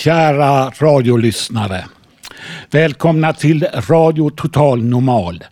[0.00, 1.84] Kära radiolyssnare.
[2.70, 5.44] Välkomna till Radio Total Normal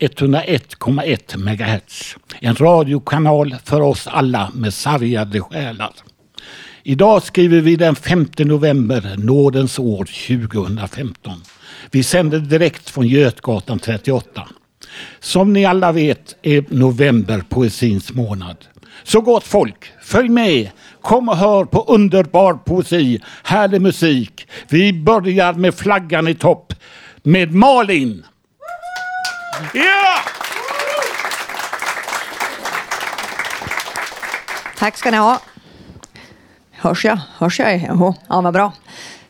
[0.00, 2.16] 101,1 MHz.
[2.40, 5.90] En radiokanal för oss alla med sargade själar.
[6.82, 11.32] Idag skriver vi den 5 november, nådens år 2015.
[11.90, 14.48] Vi sänder direkt från Götgatan 38.
[15.20, 18.56] Som ni alla vet är november poesins månad.
[19.02, 20.70] Så gott folk, följ med!
[21.00, 24.48] Kom och hör på underbar poesi, härlig musik.
[24.68, 26.74] Vi börjar med flaggan i topp
[27.22, 28.26] med Malin.
[29.74, 30.18] Ja!
[34.78, 35.40] Tack ska ni ha.
[36.70, 37.18] Hörs jag?
[37.38, 37.80] Hörs jag?
[37.80, 38.72] Jaha, ja, vad bra.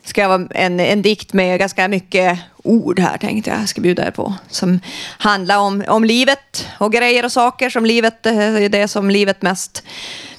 [0.03, 4.07] Ska jag vara en, en dikt med ganska mycket ord här tänkte jag ska bjuda
[4.07, 4.33] er på.
[4.49, 4.79] Som
[5.17, 9.41] handlar om, om livet och grejer och saker som livet, eh, är det som livet
[9.41, 9.83] mest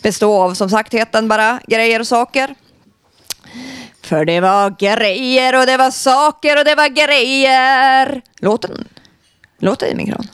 [0.03, 0.55] består av.
[0.55, 2.55] Som sagt heter den bara grejer och saker.
[4.03, 8.23] För det var grejer och det var saker och det var grejer.
[8.41, 8.89] Låten, den?
[9.59, 10.27] Låter det i mikron?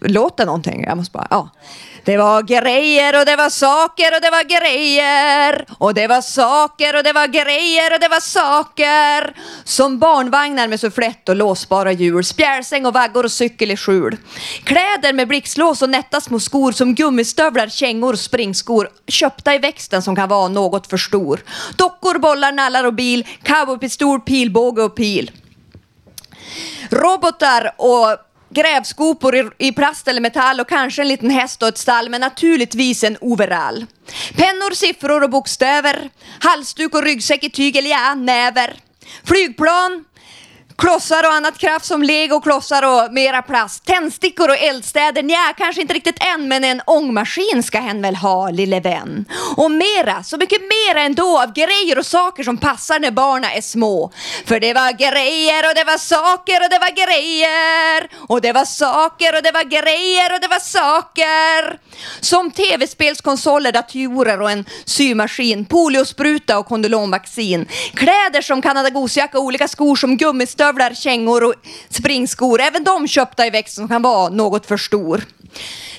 [0.00, 0.84] Låter någonting?
[0.84, 1.48] Jag måste bara, ja.
[2.08, 6.96] Det var grejer och det var saker och det var grejer och det var saker
[6.96, 9.34] och det var grejer och det var saker
[9.64, 14.16] som barnvagnar med sufflett och låsbara hjul, spjälsäng och vaggor och cykel i skjul.
[14.64, 20.02] Kläder med blixtlås och nätta små skor som gummistövlar, kängor, och springskor köpta i växten
[20.02, 21.40] som kan vara något för stor.
[21.76, 25.30] Dockor, bollar, nallar och bil, cowboypistol, pilbåge och pil.
[26.90, 31.78] Robotar och grävskopor i, i plast eller metall och kanske en liten häst och ett
[31.78, 33.86] stall men naturligtvis en overall.
[34.36, 38.74] Pennor, siffror och bokstäver, halsduk och ryggsäck i tyg eller ja, näver.
[39.24, 40.04] Flygplan,
[40.78, 43.84] klossar och annat kraft som legoklossar och mera plast.
[43.84, 48.50] Tändstickor och eldstäder, nja, kanske inte riktigt än, men en ångmaskin ska hen väl ha,
[48.50, 49.24] lille vän.
[49.56, 53.60] Och mera, så mycket mera ändå av grejer och saker som passar när barna är
[53.60, 54.12] små.
[54.44, 58.10] För det var grejer och det var saker och det var grejer.
[58.28, 61.78] Och det var saker och det var grejer och det var saker.
[62.20, 67.66] Som tv-spelskonsoler, datorer och en symaskin, poliospruta och kondylomvaccin.
[67.94, 70.16] Kläder som kanadagosjacka och olika skor som
[70.68, 71.54] gummistövlar stövlar, kängor och
[71.90, 72.60] springskor.
[72.60, 75.24] Även de köpta i växt som kan vara något för stor.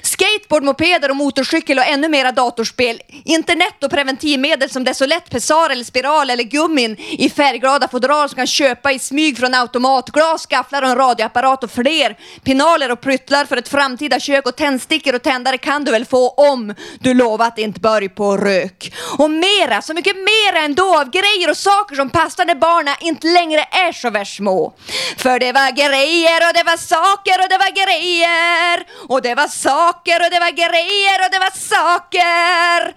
[0.10, 3.02] Skateboard, mopeder och motorcykel och ännu mera datorspel.
[3.26, 8.48] Internet och preventivmedel som desolett, Pessar eller Spiral eller gummin i färgglada fodral som kan
[8.48, 10.10] köpa i smyg från automat.
[10.10, 12.18] Glas, gafflar och en radioapparat och fler.
[12.44, 16.30] Pinaler och pryttlar för ett framtida kök och tändstickor och tändare kan du väl få
[16.30, 18.94] om du lovar att inte börja på rök.
[19.18, 23.28] Och mera, så mycket mera ändå av grejer och saker som passar när barna inte
[23.28, 24.74] längre är så värst små.
[25.18, 29.48] För det var grejer och det var saker och det var grejer och det var
[29.48, 32.94] saker och det var grejer och det var saker.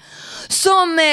[0.53, 1.05] Som eh,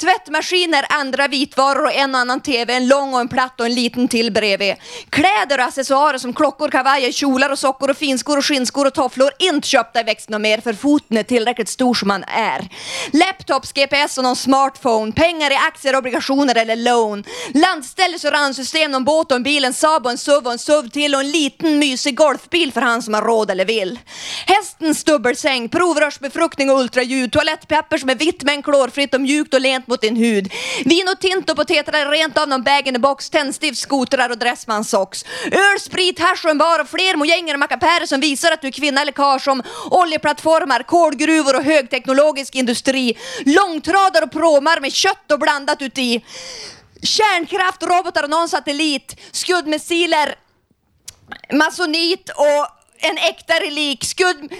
[0.00, 3.74] tvättmaskiner, andra vitvaror och en och annan TV, en lång och en platt och en
[3.74, 4.74] liten till bredvid.
[5.10, 9.30] Kläder och accessoarer som klockor, kavajer, kjolar och sockor och finskor och skinnskor och tofflor.
[9.38, 12.68] Inte köpta i växten något mer för foten är tillräckligt stor som man är.
[13.12, 15.12] Laptops, GPS och någon smartphone.
[15.12, 17.24] Pengar i aktier, obligationer eller lån.
[17.54, 20.58] Landställes och randsystem, någon båt och en bil, en Saab och en SUV och en
[20.58, 23.98] SUV till och en liten mysig golfbil för han som har råd eller vill.
[24.46, 27.32] Hästens dubbelsäng, provrörsbefruktning och ultraljud.
[27.32, 30.52] Toalettpapper som är vitt med en klor hårfritt och mjukt och lent mot din hud.
[30.84, 35.24] Vin och Tinto på tetrar rent av någon bag-in-a-box, tändstift, skotrar och Dressman-socks.
[35.52, 38.68] Öl, sprit, hasch och en bar och fler mojänger och mackapärer som visar att du
[38.68, 43.16] är kvinna eller karl som oljeplattformar, kolgruvor och högteknologisk industri.
[43.44, 46.24] Långtradare och pråmar med kött och blandat uti.
[47.02, 49.16] Kärnkraft, robotar och någon satellit.
[49.32, 50.34] Skuddmissiler,
[51.52, 52.66] masonit och
[52.98, 54.04] en äkta relik.
[54.04, 54.52] Skudd,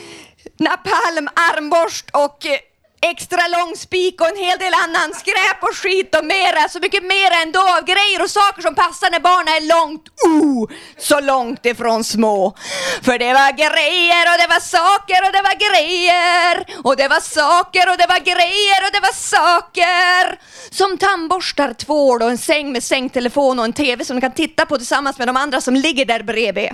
[0.58, 2.58] napalm, armborst och eh,
[3.00, 7.02] extra lång spik och en hel del annan skräp och skit och mera, så mycket
[7.02, 11.66] mera ändå av grejer och saker som passar när barnen är långt, oh, så långt
[11.66, 12.56] ifrån små.
[13.02, 17.20] För det var grejer och det var saker och det var grejer och det var
[17.20, 20.38] saker och det var grejer och det var saker.
[20.70, 24.66] Som tandborstar, tvål och en säng med sängtelefon och en TV som du kan titta
[24.66, 26.70] på tillsammans med de andra som ligger där bredvid.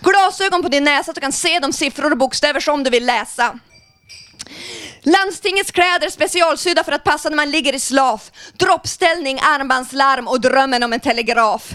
[0.00, 3.06] Glasögon på din näsa så du kan se de siffror och bokstäver som du vill
[3.06, 3.58] läsa.
[5.04, 8.30] Landstingets kläder specialsydda för att passa när man ligger i slaf.
[8.52, 11.72] Droppställning, armbandslarm och drömmen om en telegraf.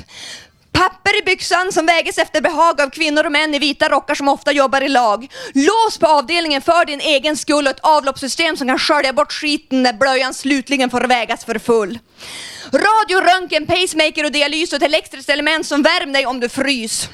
[0.71, 4.27] Papper i byxan som väges efter behag av kvinnor och män i vita rockar som
[4.27, 5.27] ofta jobbar i lag.
[5.53, 9.83] Lås på avdelningen för din egen skull och ett avloppssystem som kan skölja bort skiten
[9.83, 11.99] när blöjan slutligen får vägas för full.
[12.73, 17.09] Radio, röntgen, pacemaker och dialys och ett elektriskt element som värmer dig om du frys.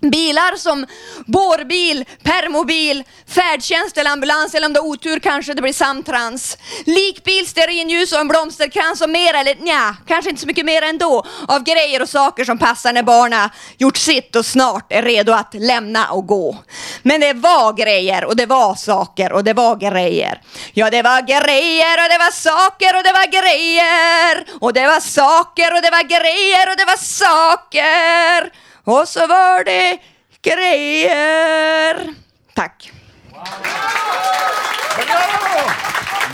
[0.00, 0.86] Bilar som
[1.26, 6.58] bårbil, permobil, färdtjänst eller ambulans eller om du har otur kanske det blir samtrans.
[6.84, 11.26] Likbil, stearinljus och en blomsterkrans och mer eller nja, kanske inte så mycket mer ändå
[11.48, 15.54] av grejer och saker som passar när barna gjort sitt och snart är redo att
[15.54, 16.56] lämna och gå.
[17.02, 20.40] Men det var grejer och det var saker och det var grejer.
[20.72, 25.00] Ja, det var grejer och det var saker och det var grejer och det var
[25.00, 28.66] saker och det var grejer och det var saker.
[28.86, 29.98] Och så var det
[30.42, 32.14] grejer.
[32.54, 32.92] Tack.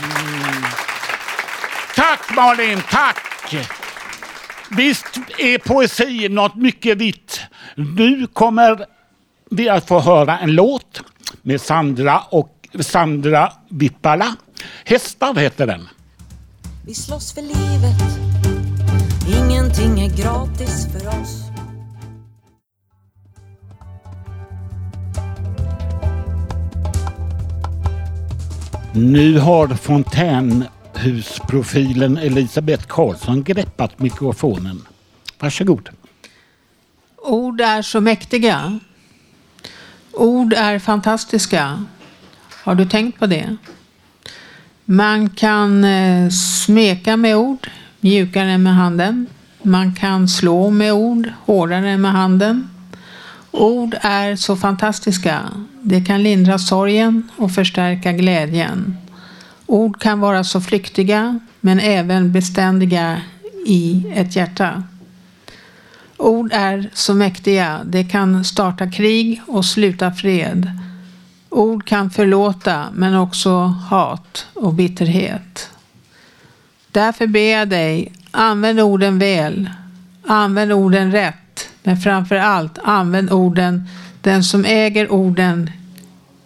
[0.03, 0.63] Mm.
[1.95, 3.17] Tack Malin, tack!
[4.69, 7.41] Visst är poesi något mycket vitt.
[7.75, 8.85] Nu kommer
[9.51, 11.01] vi att få höra en låt
[11.41, 14.35] med Sandra och Sandra Vippala.
[14.85, 15.89] Hästar heter den.
[16.85, 18.01] Vi slåss för livet,
[19.27, 21.52] ingenting är gratis för oss.
[28.95, 34.81] Nu har fontänhusprofilen Elisabeth Karlsson greppat mikrofonen.
[35.39, 35.89] Varsågod.
[37.17, 38.79] Ord är så mäktiga.
[40.11, 41.85] Ord är fantastiska.
[42.63, 43.55] Har du tänkt på det?
[44.85, 47.69] Man kan eh, smeka med ord,
[47.99, 49.27] mjukare än med handen.
[49.61, 52.69] Man kan slå med ord, hårdare än med handen.
[53.53, 55.51] Ord är så fantastiska.
[55.81, 58.97] Det kan lindra sorgen och förstärka glädjen.
[59.65, 63.21] Ord kan vara så flyktiga men även beständiga
[63.65, 64.83] i ett hjärta.
[66.17, 67.81] Ord är så mäktiga.
[67.85, 70.79] Det kan starta krig och sluta fred.
[71.49, 75.69] Ord kan förlåta men också hat och bitterhet.
[76.91, 79.69] Därför ber jag dig, använd orden väl.
[80.27, 81.42] Använd orden rätt.
[81.83, 83.87] Men framför allt, använd orden.
[84.21, 85.71] Den som äger orden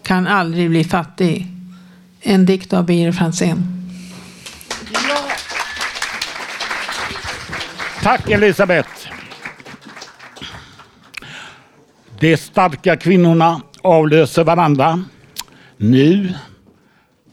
[0.04, 1.48] kan aldrig bli fattig.
[2.22, 3.78] En dikt av Birger Franzén.
[8.02, 8.90] Tack Elisabeth.
[12.20, 15.04] De starka kvinnorna avlöser varandra.
[15.78, 16.34] Nu,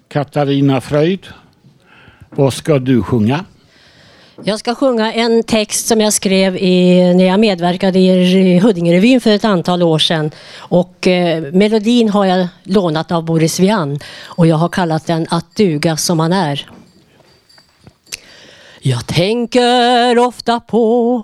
[0.08, 1.26] Katarina Fröjd,
[2.30, 3.44] vad ska du sjunga?
[4.42, 9.30] Jag ska sjunga en text som jag skrev i, när jag medverkade i Huddingerevyn för
[9.30, 10.30] ett antal år sedan.
[10.56, 15.56] Och, eh, melodin har jag lånat av Boris Vian och jag har kallat den Att
[15.56, 16.70] duga som man är.
[18.80, 21.22] Jag tänker ofta på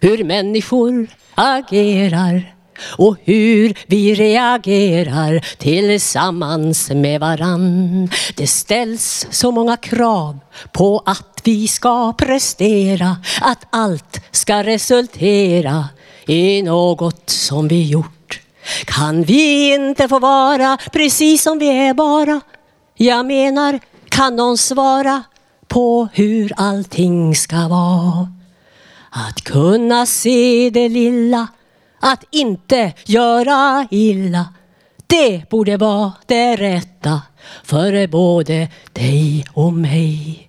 [0.00, 8.10] hur människor agerar och hur vi reagerar tillsammans med varann.
[8.36, 10.38] Det ställs så många krav
[10.72, 15.88] på att vi ska prestera, att allt ska resultera
[16.26, 18.40] i något som vi gjort.
[18.84, 22.40] Kan vi inte få vara precis som vi är bara?
[22.94, 25.22] Jag menar, kan någon svara
[25.68, 28.32] på hur allting ska vara?
[29.10, 31.46] Att kunna se det lilla
[32.00, 34.54] att inte göra illa.
[35.06, 37.22] Det borde vara det rätta
[37.64, 40.47] för både dig och mig.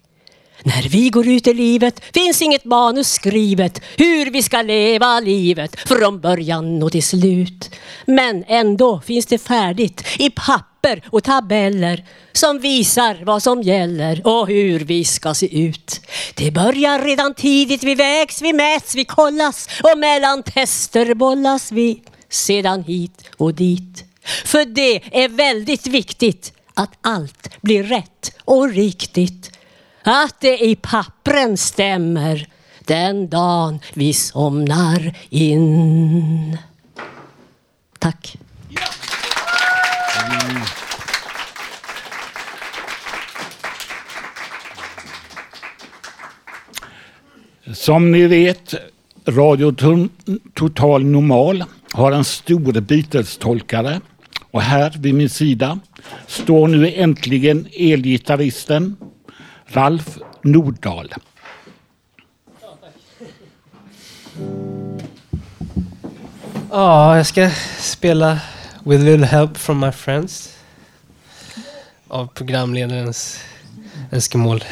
[0.64, 5.80] När vi går ut i livet finns inget manus skrivet hur vi ska leva livet
[5.80, 7.72] från början och till slut.
[8.06, 14.48] Men ändå finns det färdigt i papper och tabeller som visar vad som gäller och
[14.48, 16.02] hur vi ska se ut.
[16.36, 22.02] Det börjar redan tidigt, vi vägs, vi mäts, vi kollas och mellan tester bollas vi
[22.30, 24.06] sedan hit och dit.
[24.46, 29.59] För det är väldigt viktigt att allt blir rätt och riktigt
[30.04, 32.48] att det i pappren stämmer
[32.80, 36.58] den dagen vi somnar in.
[38.00, 38.38] Tack.
[40.30, 40.62] Mm.
[47.74, 48.76] Som ni vet,
[49.28, 49.72] Radio
[50.54, 54.02] Total Normal har en stor Beatles-tolkare
[54.52, 55.80] och här vid min sida
[56.28, 58.96] står nu äntligen elgitarristen
[59.72, 61.14] Ralf Nordahl.
[66.72, 67.50] Ja, jag ska
[67.80, 68.40] spela
[68.84, 70.56] With a little help from my friends.
[72.08, 73.40] av programledarens
[74.12, 74.64] önskemål.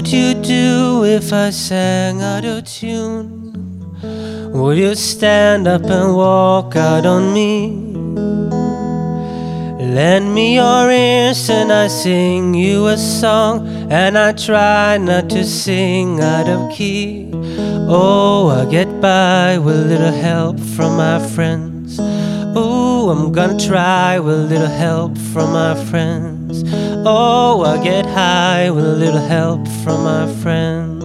[0.00, 3.52] Would you do if I sang out of tune?
[4.50, 7.68] Would you stand up and walk out on me?
[9.94, 15.44] Lend me your ears and I sing you a song, and I try not to
[15.44, 17.30] sing out of key.
[17.86, 21.98] Oh, I get by with a little help from my friends.
[22.00, 26.39] Oh, I'm gonna try with a little help from my friends.
[27.02, 31.02] Oh, I get high with a little help from my friends.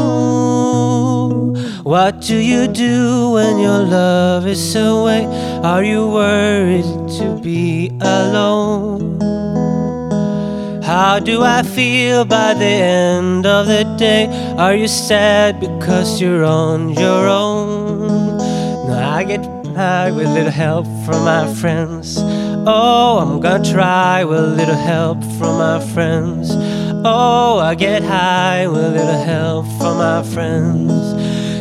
[0.00, 5.26] Ooh, What do you do when your love is away?
[5.62, 6.84] Are you worried
[7.18, 9.20] to be alone?
[10.82, 14.26] How do I feel by the end of the day?
[14.58, 18.05] Are you sad because you're on your own?
[19.76, 22.16] I with little help from my friends.
[22.18, 26.50] Oh, I'm gonna try with a little help from my friends.
[27.04, 31.12] Oh, I get high with a little help from my friends.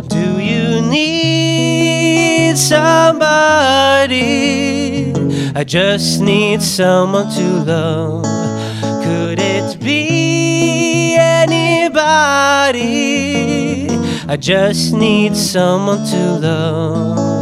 [0.07, 4.15] Do you need somebody?
[5.53, 8.23] I just need someone to love.
[9.03, 12.75] Could it be anybody?
[14.27, 17.34] I just need someone to love.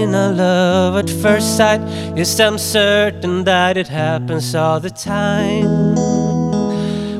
[0.00, 1.80] In a love at first sight?
[2.16, 5.94] Yes, I'm certain that it happens all the time.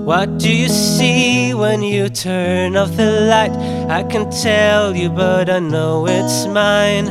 [0.04, 3.52] What do you see when you turn off the light?
[3.88, 7.06] I can tell you, but I know it's mine.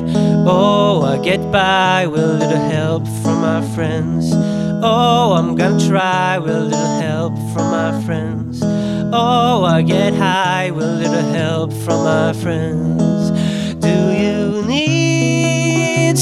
[0.47, 4.31] Oh, I get by with a little help from my friends.
[4.33, 8.61] Oh, I'm gonna try with a little help from my friends.
[8.63, 13.31] Oh, I get high with a little help from my friends.
[13.79, 14.38] Do you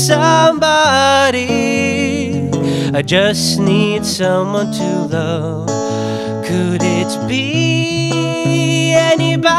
[0.08, 1.44] somebody?
[2.94, 5.68] I just need someone to love.
[6.46, 9.54] Could it be anybody?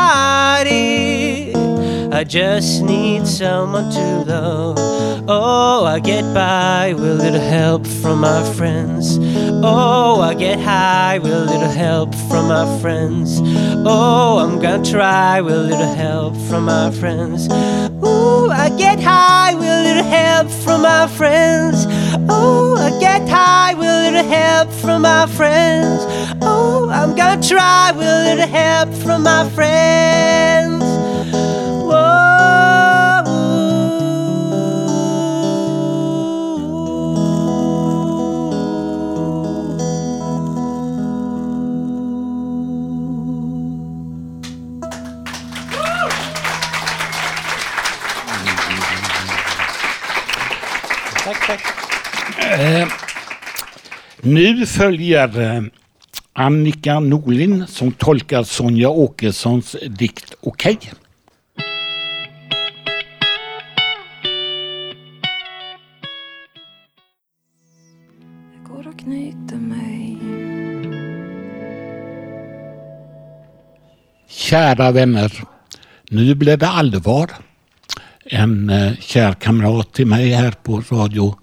[2.10, 4.78] I just need someone to love.
[5.28, 9.18] Oh, I get by with a little help from my friends.
[9.62, 13.38] Oh, I get high with a little help from my friends.
[13.84, 17.48] Oh, I'm gonna try with a little help from my friends.
[18.28, 21.86] Ooh, I get high with a little help from my friends.
[22.28, 26.00] Oh, I get high with a little help from my friends.
[26.42, 30.97] Oh, I'm gonna try with a little help from my friends.
[54.22, 55.62] Nu följer eh,
[56.32, 60.78] Annika Norlin som tolkar Sonja Åkessons dikt Okej.
[68.54, 70.18] Jag går och knyter mig
[74.28, 75.32] Kära vänner,
[76.10, 77.30] nu blev det allvar.
[78.24, 81.37] En eh, kär kamrat till mig här på Radio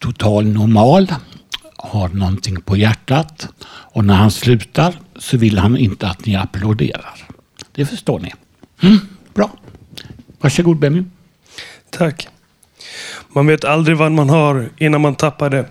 [0.00, 1.14] Total Normal
[1.76, 7.14] har någonting på hjärtat och när han slutar så vill han inte att ni applåderar.
[7.72, 8.32] Det förstår ni.
[8.82, 8.98] Mm,
[9.34, 9.50] bra.
[10.40, 11.02] Varsågod Benny.
[11.90, 12.28] Tack.
[13.28, 15.66] Man vet aldrig vad man har innan man tappar det.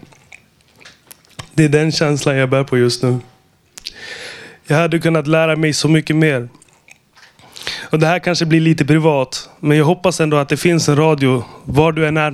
[1.54, 3.20] Det är den känslan jag bär på just nu.
[4.68, 6.50] Jag hade kunnat lära mig så mycket mer.
[7.90, 10.96] Och Det här kanske blir lite privat, men jag hoppas ändå att det finns en
[10.96, 12.32] radio var du än är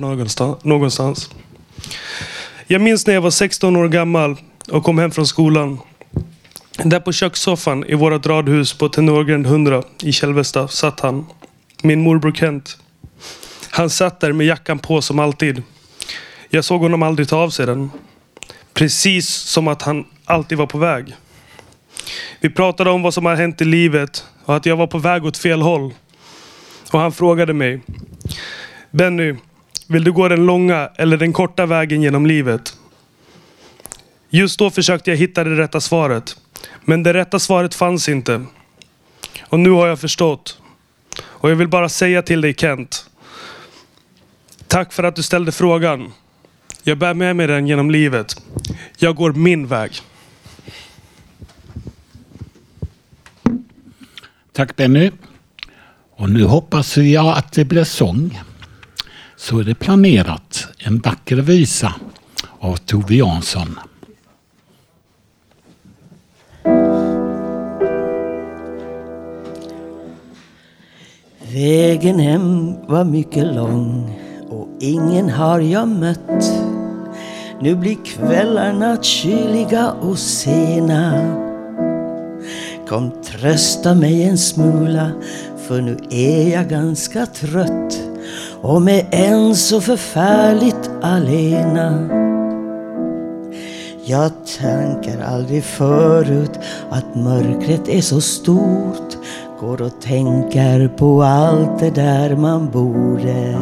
[0.66, 1.30] någonstans.
[2.66, 4.36] Jag minns när jag var 16 år gammal
[4.68, 5.78] och kom hem från skolan.
[6.84, 11.26] Där på kökssoffan i vårt radhus på Tenorgränd 100 i Kälvesta satt han.
[11.82, 12.78] Min morbror Kent.
[13.70, 15.62] Han satt där med jackan på som alltid.
[16.48, 17.90] Jag såg honom aldrig ta av sig den.
[18.74, 21.14] Precis som att han alltid var på väg.
[22.40, 25.24] Vi pratade om vad som har hänt i livet och att jag var på väg
[25.24, 25.94] åt fel håll.
[26.90, 27.80] Och han frågade mig.
[28.90, 29.34] Benny,
[29.88, 32.76] vill du gå den långa eller den korta vägen genom livet?
[34.28, 36.36] Just då försökte jag hitta det rätta svaret.
[36.84, 38.44] Men det rätta svaret fanns inte.
[39.40, 40.58] Och nu har jag förstått.
[41.22, 43.10] Och jag vill bara säga till dig Kent.
[44.66, 46.12] Tack för att du ställde frågan.
[46.82, 48.42] Jag bär med mig den genom livet.
[48.96, 49.92] Jag går min väg.
[54.52, 55.10] Tack Benny.
[56.16, 58.40] Och nu hoppas jag att det blir sång.
[59.48, 60.68] Så är det planerat.
[60.78, 61.94] En vacker visa
[62.60, 63.78] av Tove Jansson.
[71.52, 76.52] Vägen hem var mycket lång och ingen har jag mött.
[77.60, 81.12] Nu blir kvällarna kyliga och sena.
[82.88, 85.10] Kom trösta mig en smula
[85.68, 88.05] för nu är jag ganska trött
[88.62, 92.08] och med en så förfärligt alena.
[94.04, 96.58] Jag tänker aldrig förut
[96.90, 99.16] att mörkret är så stort
[99.60, 103.58] Går och tänker på allt det där man borde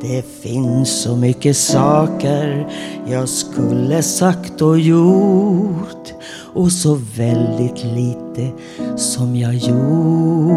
[0.00, 2.68] Det finns så mycket saker
[3.06, 6.12] jag skulle sagt och gjort
[6.54, 8.50] och så väldigt lite
[8.96, 10.54] som jag gjorde.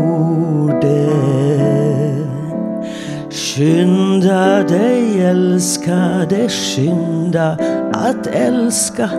[3.56, 7.58] Skynda dig älskade, skynda
[7.94, 9.10] att älska.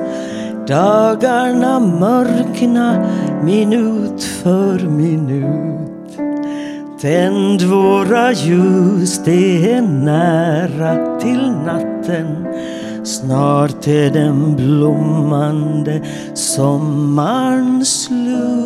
[0.67, 3.07] Dagarna mörkna
[3.43, 6.19] minut för minut.
[7.01, 12.47] Tänd våra ljus, det är nära till natten.
[13.05, 16.01] Snart är den blommande
[16.35, 18.59] sommaren slut.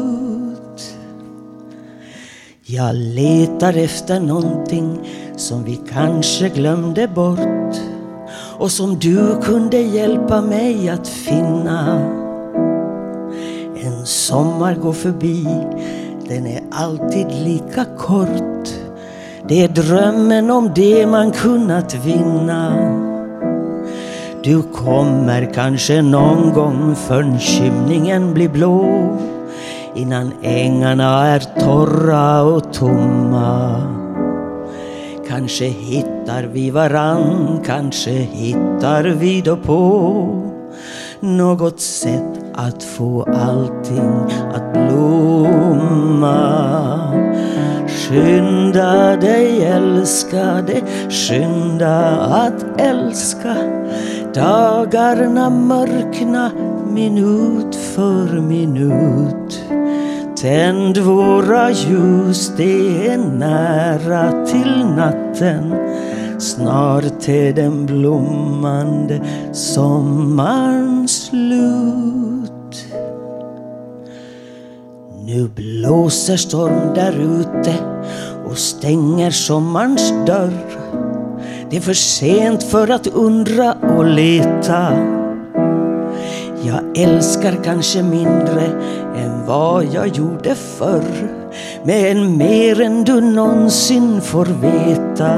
[2.65, 4.99] Jag letar efter någonting
[5.37, 7.77] som vi kanske glömde bort
[8.59, 12.01] och som du kunde hjälpa mig att finna.
[13.85, 15.47] En sommar går förbi,
[16.29, 18.69] den är alltid lika kort.
[19.49, 22.75] Det är drömmen om det man kunnat vinna.
[24.45, 29.19] Du kommer kanske någon gång förrän skymningen blir blå
[29.95, 34.02] innan ängarna är torra och tomma.
[35.33, 40.43] Kanske hittar vi varann, kanske hittar vi då på
[41.21, 46.39] något sätt att få allting att blomma.
[47.89, 53.57] Skynda dig älskade, skynda att älska.
[54.35, 56.51] Dagarna mörkna
[56.91, 59.63] minut för minut.
[60.43, 65.75] Tänd våra ljus, det är nära till natten.
[66.39, 69.21] Snart är den blommande
[69.53, 72.87] sommaren slut.
[75.25, 77.75] Nu blåser storm där ute
[78.51, 80.79] och stänger sommarns dörr.
[81.71, 85.22] Det är för sent för att undra och leta.
[86.65, 88.63] Jag älskar kanske mindre
[89.17, 91.31] än vad jag gjorde förr.
[91.85, 95.37] Men mer än du någonsin får veta.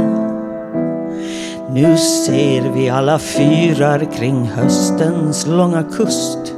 [1.71, 6.55] Nu ser vi alla fyrar kring höstens långa kust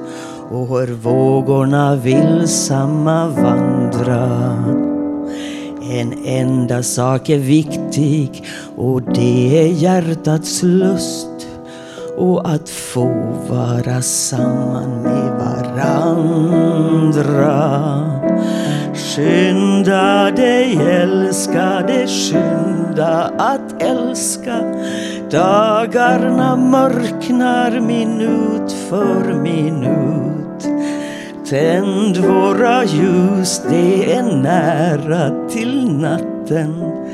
[0.51, 4.65] och hör vågorna vilsamma vandra.
[5.91, 8.45] En enda sak är viktig
[8.77, 11.36] och det är hjärtats lust
[12.17, 13.09] och att få
[13.49, 16.07] vara samman med varandra.
[18.95, 24.57] Skynda dig älskade, skynda att älska.
[25.31, 30.69] Dagarna mörknar minut för minut.
[31.51, 37.06] Tänd våra ljus, det är nära till natten.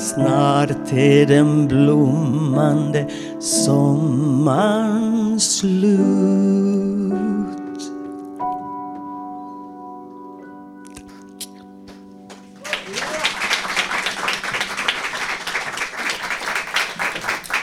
[0.00, 3.10] Snart är den blommande
[3.40, 6.00] sommaren slut.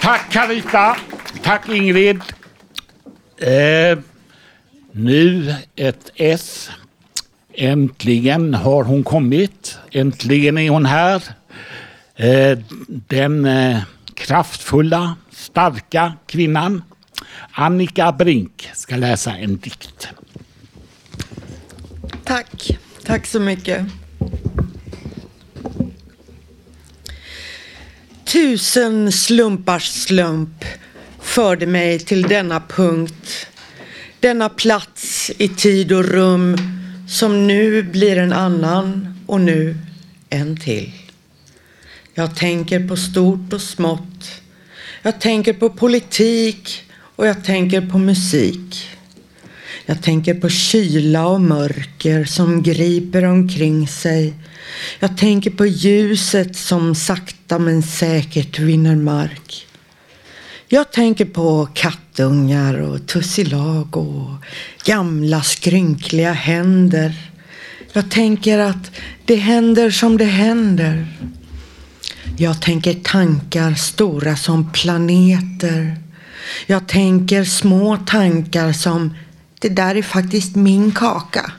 [0.02, 0.98] Tack Carita.
[1.44, 2.22] Tack Ingrid.
[3.38, 4.00] Eh,
[4.92, 6.70] nu ett S.
[7.54, 9.78] Äntligen har hon kommit.
[9.92, 11.37] Äntligen är hon här.
[12.20, 13.80] Eh, den eh,
[14.14, 16.84] kraftfulla, starka kvinnan
[17.52, 20.08] Annika Brink ska läsa en dikt.
[22.24, 22.78] Tack.
[23.04, 23.86] Tack så mycket.
[28.26, 30.66] Tusen slumpars slump
[31.22, 33.48] förde mig till denna punkt,
[34.20, 36.58] denna plats i tid och rum
[37.10, 39.78] som nu blir en annan och nu
[40.30, 40.92] en till.
[42.20, 44.42] Jag tänker på stort och smått.
[45.02, 46.84] Jag tänker på politik
[47.16, 48.90] och jag tänker på musik.
[49.86, 54.34] Jag tänker på kyla och mörker som griper omkring sig.
[55.00, 59.68] Jag tänker på ljuset som sakta men säkert vinner mark.
[60.68, 64.46] Jag tänker på kattungar och tussilago och
[64.86, 67.14] gamla skrynkliga händer.
[67.94, 68.92] Jag tänker att
[69.26, 71.08] det händer som det händer.
[72.40, 75.98] Jag tänker tankar stora som planeter.
[76.66, 79.14] Jag tänker små tankar som
[79.60, 81.52] det där är faktiskt min kaka.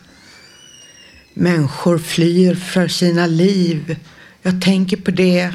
[1.34, 3.96] Människor flyr för sina liv.
[4.42, 5.52] Jag tänker på det.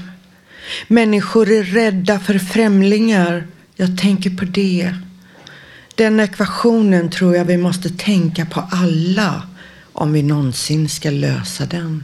[0.88, 3.48] Människor är rädda för främlingar.
[3.76, 4.96] Jag tänker på det.
[5.96, 9.48] Den ekvationen tror jag vi måste tänka på alla
[9.94, 12.04] om vi någonsin ska lösa den.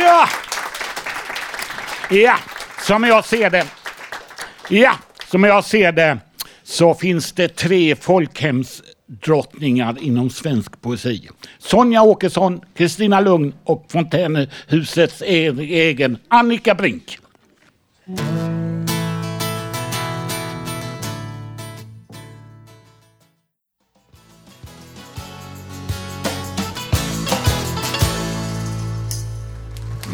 [0.00, 0.28] Ja!
[2.10, 2.36] Ja,
[2.86, 3.66] som jag ser det.
[4.68, 4.92] Ja,
[5.30, 6.18] som jag ser det
[6.62, 11.28] så finns det tre folkhemsdrottningar inom svensk poesi.
[11.58, 17.18] Sonja Åkesson, Kristina Lugn och Fontänhusets egen Annika Brink.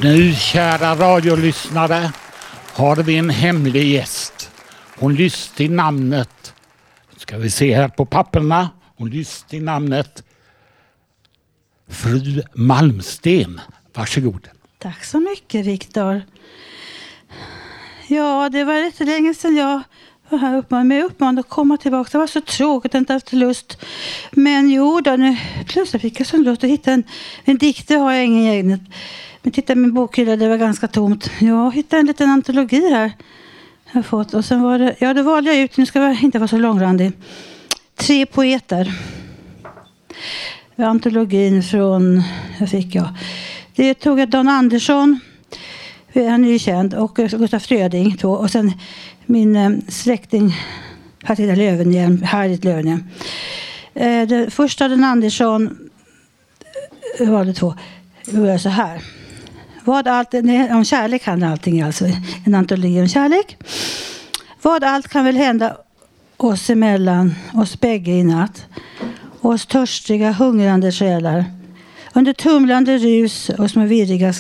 [0.07, 2.13] Nu, kära radiolyssnare,
[2.73, 4.51] har vi en hemlig gäst.
[4.99, 6.55] Hon lyste i namnet,
[7.17, 10.23] ska vi se här på papperna, hon lyste i namnet
[11.89, 13.61] Fru Malmsten.
[13.95, 14.49] Varsågod.
[14.79, 16.23] Tack så mycket, Viktor.
[18.07, 19.83] Ja, det var lite länge sedan jag
[20.29, 22.11] var här uppmanad, men jag uppmanade att komma tillbaka.
[22.13, 23.85] Det var så tråkigt, jag inte haft lust.
[24.31, 25.37] Men jo, då, nu,
[25.69, 27.05] plötsligt fick jag sån lust att hitta en,
[27.45, 27.89] en dikt.
[27.89, 28.87] Det har jag ingen egen.
[29.47, 31.31] Men titta i min bokhylla, det var ganska tomt.
[31.39, 33.13] Jag hittade en liten antologi här.
[33.87, 34.35] Jag har fått.
[34.35, 36.59] Och sen var det, ja, då valde jag ut, nu ska jag inte vara så
[36.59, 37.13] långrandig,
[37.97, 38.95] tre poeter.
[40.77, 42.23] Antologin från,
[42.59, 43.09] jag fick jag?
[43.75, 45.21] Det tog jag Dan Andersson,
[46.15, 48.17] han är ju känd, och Gustaf Fröding.
[48.17, 48.73] Två, och sen
[49.27, 50.55] min eh, släkting
[51.25, 53.05] Partida Löwenhjelm, Harriet Löwenhjelm.
[53.95, 55.91] Eh, det första Dan Andersson
[57.19, 57.75] eh, valde två.
[58.25, 59.03] Då gör jag så här.
[59.87, 62.05] Vad allt, nej, om kärlek handlar allting alltså.
[62.47, 63.57] En antologi om kärlek.
[64.63, 65.77] Vad allt kan väl hända
[66.37, 68.67] oss emellan, oss bägge i natt.
[69.41, 71.45] Oss törstiga, hungrande själar.
[72.15, 74.35] Under tumlande rus och små virriga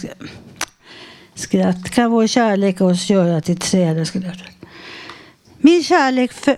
[1.34, 4.08] skratt kan vår kärlek oss göra till träd.
[5.58, 6.56] Min kärlek för...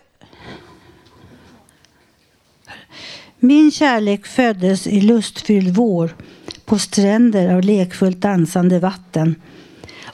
[3.39, 6.15] Min kärlek föddes i lustfylld vår
[6.69, 9.35] på stränder av lekfullt dansande vatten.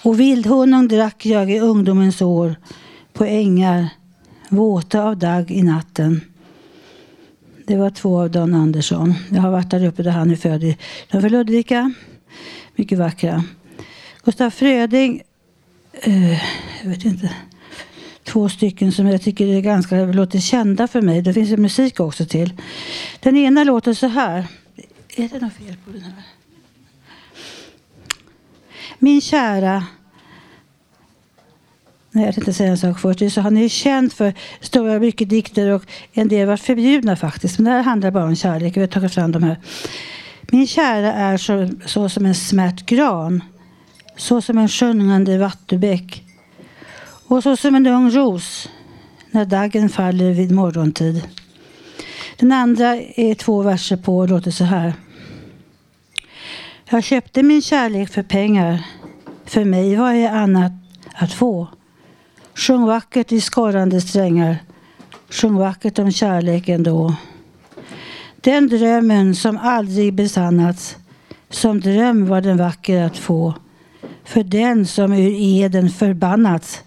[0.02, 2.56] Och vildhonung drack jag i ungdomens år
[3.12, 3.88] på ängar
[4.48, 6.20] våta av dagg i natten.
[7.66, 9.14] Det var två av Dan Andersson.
[9.30, 10.74] Jag har varit där uppe där han är född.
[11.10, 11.92] De var Ludvika.
[12.76, 13.44] Mycket vackra.
[14.24, 15.22] Gustaf Fröding,
[15.92, 16.32] eh,
[16.82, 17.30] jag vet inte,
[18.24, 21.22] två stycken som jag tycker är ganska låter kända för mig.
[21.22, 22.52] Det finns ju musik också till.
[23.20, 24.46] Den ena låter så här.
[25.16, 26.22] Är det något fel på den här?
[29.04, 29.84] Min kära
[32.10, 33.22] Nej, jag tänkte säga en sak först.
[33.22, 37.58] Är så, han är känd för stora mycket dikter och en del var förbjudna faktiskt.
[37.58, 38.76] Men det här handlar bara om kärlek.
[38.76, 39.58] Vi har tagit fram de här.
[40.40, 43.42] Min kära är så, så som en smärt gran.
[44.16, 46.24] Så som en sjungande vattenbäck.
[47.28, 48.68] Och så som en ung ros
[49.30, 51.22] när daggen faller vid morgontid.
[52.36, 54.92] Den andra är två verser på och låter så här.
[56.94, 58.86] Jag köpte min kärlek för pengar.
[59.44, 60.72] För mig var det annat
[61.14, 61.68] att få.
[62.54, 64.56] Sjung vackert i skorrande strängar.
[65.30, 67.14] Sjung vackert om kärleken då.
[68.40, 70.96] Den drömmen som aldrig besannats.
[71.50, 73.54] Som dröm var den vacker att få.
[74.24, 76.82] För den som ur eden förbannats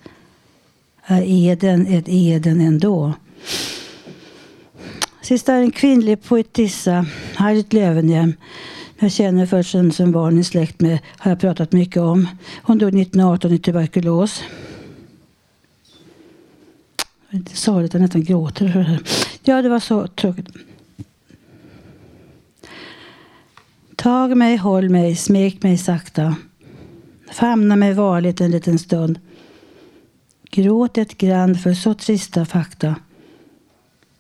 [1.05, 3.13] är eden ett eden ändå.
[5.21, 8.33] Sista är en kvinnlig poetissa, Harriet Löwenhjelm.
[8.99, 12.27] Jag känner först sen som barn i släkt med, har jag pratat mycket om.
[12.63, 14.43] Hon dog 1918 i tuberkulos.
[17.29, 19.01] Det är inte sorgligt, jag nästan gråter för det här.
[19.43, 20.47] Ja, det var så tråkigt.
[23.95, 26.35] Tag mig, håll mig, smek mig sakta.
[27.31, 29.19] Famna mig varligt en liten stund.
[30.51, 32.95] Gråt ett grann för så trista fakta.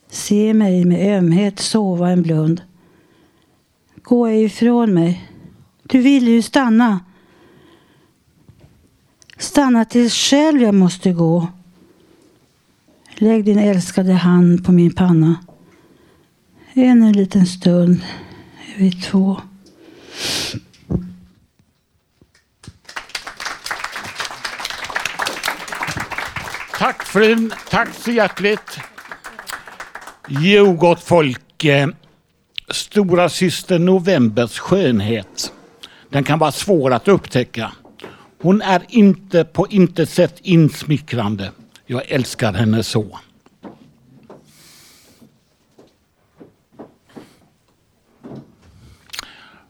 [0.09, 2.61] Se mig med ömhet sova en blund.
[4.07, 5.31] Gå ej ifrån mig.
[5.83, 6.99] Du vill ju stanna.
[9.37, 11.47] Stanna tills själv jag måste gå.
[13.15, 15.35] Lägg din älskade hand på min panna.
[16.73, 18.01] Än en liten stund
[18.75, 19.41] är vi två.
[26.77, 28.79] Tack frun, tack så hjärtligt.
[30.27, 31.65] Jo, gott folk.
[32.77, 35.53] Stora syster Novembers skönhet.
[36.09, 37.71] Den kan vara svår att upptäcka.
[38.41, 41.51] Hon är inte på intet sätt insmickrande.
[41.85, 43.19] Jag älskar henne så.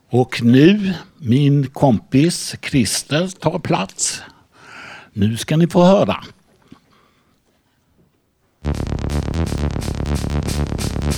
[0.10, 4.22] Och nu, min kompis Christer tar plats.
[5.14, 6.24] Nu ska ni få höra.
[11.08, 11.14] The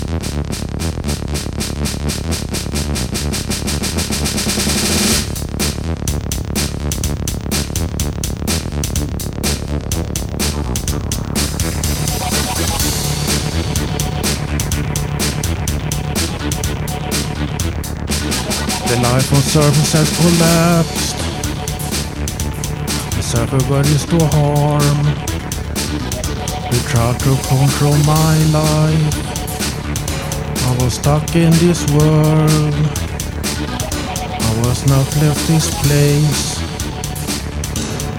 [19.02, 21.18] life on surface has collapsed.
[23.16, 25.00] The surfer bodies to harm.
[26.70, 29.29] They try to control my life.
[30.80, 32.74] I was stuck in this world.
[34.48, 36.58] I was not left this place.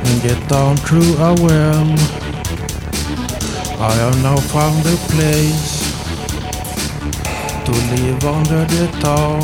[0.05, 1.89] And get down through a well.
[3.81, 5.89] I have now found a place
[7.65, 9.41] to live under the town.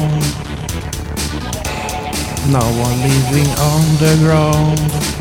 [2.53, 5.16] Now I'm living on the ground.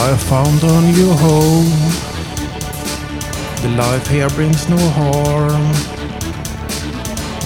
[0.00, 1.72] I found a new home.
[3.62, 5.66] The life here brings no harm.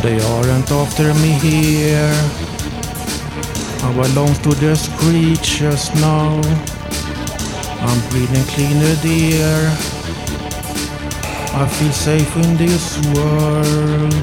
[0.02, 2.12] They aren't after me here.
[3.84, 6.42] I belong to the creatures now.
[7.88, 9.70] I'm breathing cleaner air.
[11.54, 14.14] I feel safe in this world.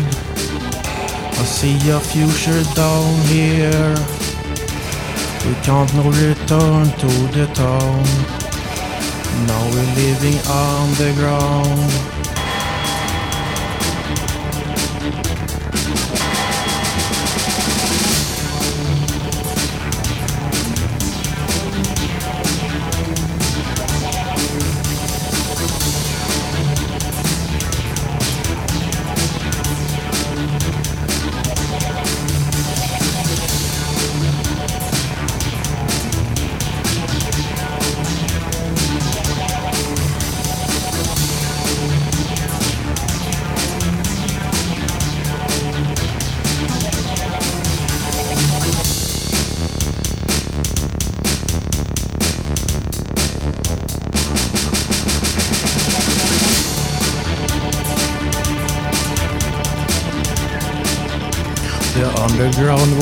[1.41, 4.18] I see a future down here.
[5.45, 8.03] We can't no return to the town.
[9.47, 12.08] Now we're living underground.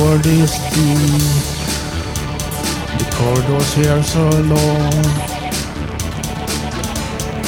[0.08, 1.44] World is deep.
[2.98, 4.90] The corridors here are so long.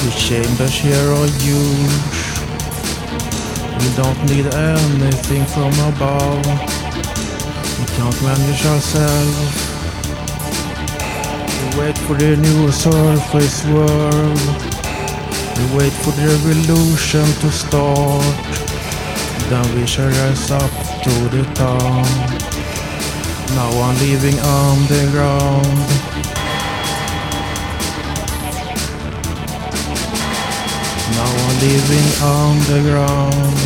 [0.04, 2.18] The chambers here are huge.
[3.80, 6.44] We don't need anything from above.
[7.78, 9.50] We can't manage ourselves.
[11.56, 14.40] We wait for the new surface world.
[15.56, 18.59] We wait for the revolution to start.
[19.50, 20.70] Then we shall rise up
[21.02, 22.06] to the top.
[23.56, 25.66] Now I'm living on the ground.
[31.16, 33.58] Now I'm living on the ground.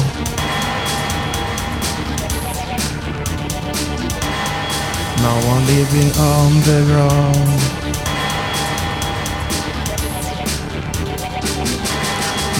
[5.21, 7.61] Now I'm living on the ground.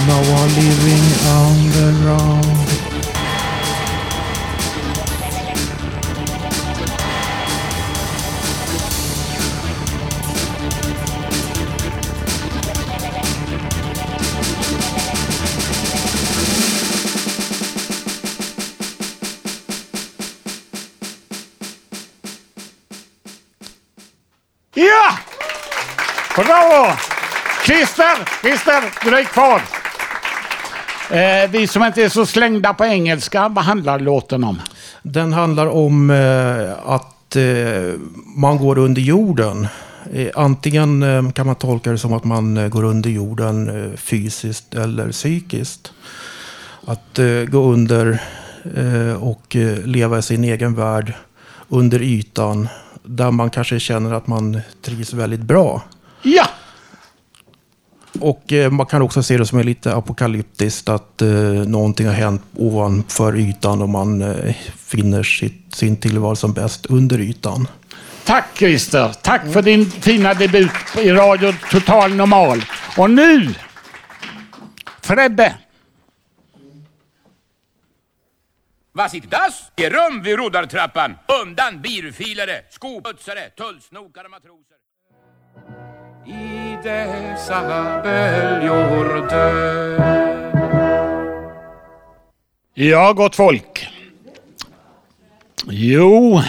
[0.07, 2.74] Now I'm living on the ground.
[27.65, 29.61] Christer, Christer, du är kvar.
[31.11, 34.61] Eh, vi som inte är så slängda på engelska, vad handlar låten om?
[35.01, 37.99] Den handlar om eh, att eh,
[38.35, 39.67] man går under jorden.
[40.13, 44.73] Eh, antingen eh, kan man tolka det som att man eh, går under jorden fysiskt
[44.73, 45.91] eller psykiskt.
[46.87, 48.19] Att gå under
[49.19, 51.13] och leva i sin egen värld
[51.69, 52.67] under ytan.
[53.03, 55.81] Där man kanske känner att man trivs väldigt bra.
[56.21, 56.45] Ja!
[58.19, 61.29] Och eh, man kan också se det som är lite apokalyptiskt att eh,
[61.67, 67.19] någonting har hänt ovanför ytan och man eh, finner sitt, sin tillvaro som bäst under
[67.19, 67.67] ytan.
[68.25, 69.15] Tack Christer.
[69.21, 72.61] Tack för din fina debut i Radio Total Normal.
[72.97, 73.55] Och nu,
[75.01, 75.55] Fredde.
[78.91, 79.71] Vad sitter das?
[79.75, 81.15] I rum vid roddartrappan.
[81.43, 84.75] Undan birfilare, skoputsare, tullsnokare, matroser.
[86.27, 87.61] I dessa
[88.03, 89.97] böljor dö
[92.73, 93.87] Ja, gott folk.
[95.69, 96.41] Jo,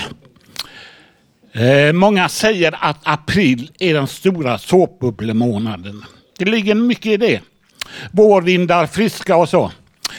[1.53, 6.05] eh, många säger att april är den stora såpbubblemånaden.
[6.39, 7.41] Det ligger mycket i det.
[8.13, 9.73] Vårvindar, friska och så.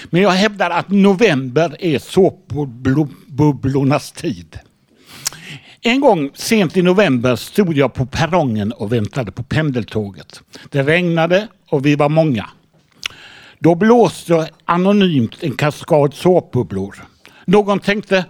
[0.10, 4.60] Men jag hävdar att november är såpbubblornas tid.
[5.88, 10.42] En gång sent i november stod jag på perrongen och väntade på pendeltåget.
[10.70, 12.50] Det regnade och vi var många.
[13.60, 16.96] Då blåste anonymt en kaskad såpbubblor.
[17.46, 18.26] Någon tänkte,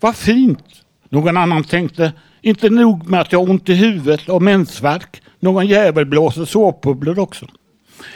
[0.00, 0.64] vad fint.
[1.08, 5.22] Någon annan tänkte, inte nog med att jag har ont i huvudet och mensvärk.
[5.40, 7.46] Någon jävel blåser såpbubblor också.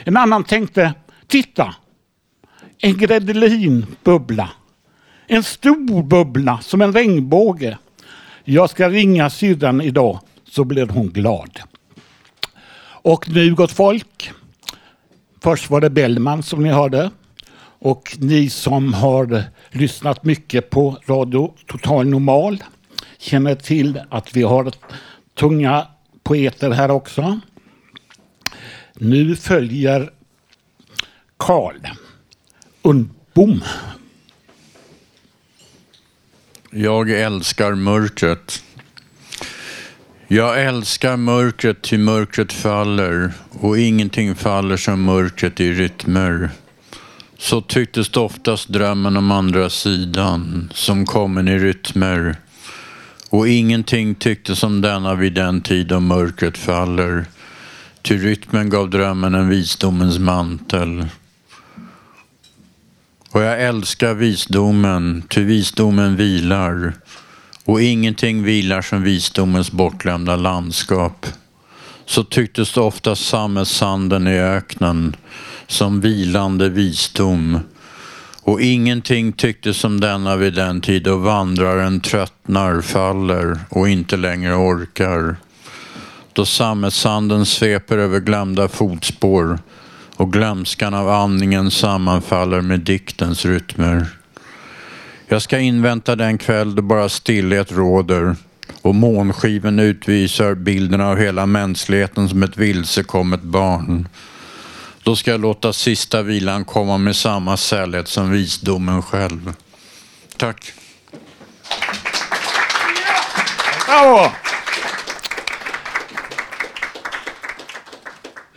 [0.04, 0.94] En annan tänkte,
[1.26, 1.74] titta.
[2.78, 4.50] En gredelinbubbla.
[5.26, 7.78] En stor bubbla som en regnbåge.
[8.48, 11.60] Jag ska ringa syrran idag så blir hon glad.
[12.84, 14.30] Och nu gott folk.
[15.42, 17.10] Först var det Bellman som ni hörde.
[17.78, 22.64] Och ni som har lyssnat mycket på Radio Total Normal
[23.18, 24.72] känner till att vi har
[25.34, 25.86] tunga
[26.22, 27.40] poeter här också.
[28.94, 30.10] Nu följer
[31.36, 31.80] Karl
[32.82, 33.62] Undbom.
[36.78, 38.62] Jag älskar mörkret.
[40.28, 46.50] Jag älskar mörkret till mörkret faller och ingenting faller som mörkret i rytmer.
[47.38, 52.36] Så tycktes det oftast drömmen om andra sidan som kommen i rytmer.
[53.30, 57.24] Och ingenting tycktes som denna vid den tid då mörkret faller.
[58.02, 61.06] Ty rytmen gav drömmen en visdomens mantel.
[63.36, 66.92] Och jag älskar visdomen, ty visdomen vilar.
[67.64, 71.26] Och ingenting vilar som visdomens bortglömda landskap.
[72.06, 75.16] Så tycktes det ofta sammetsanden i öknen
[75.66, 77.58] som vilande visdom.
[78.42, 84.54] Och ingenting tycktes som denna vid den tid då vandraren tröttnar, faller och inte längre
[84.54, 85.36] orkar.
[86.32, 89.58] Då sammetsanden sveper över glömda fotspår
[90.16, 94.06] och glömskan av andningen sammanfaller med diktens rytmer.
[95.28, 98.36] Jag ska invänta den kväll då bara stillhet råder
[98.82, 104.08] och månskiven utvisar bilden av hela mänskligheten som ett vilsekommet barn.
[105.02, 109.54] Då ska jag låta sista vilan komma med samma sällhet som visdomen själv.
[110.36, 110.72] Tack.
[113.86, 114.30] Bravo!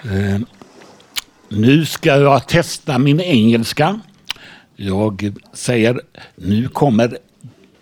[0.04, 0.40] Eh,
[1.50, 4.00] nu ska jag testa min engelska.
[4.76, 6.02] Jag säger
[6.36, 7.18] nu kommer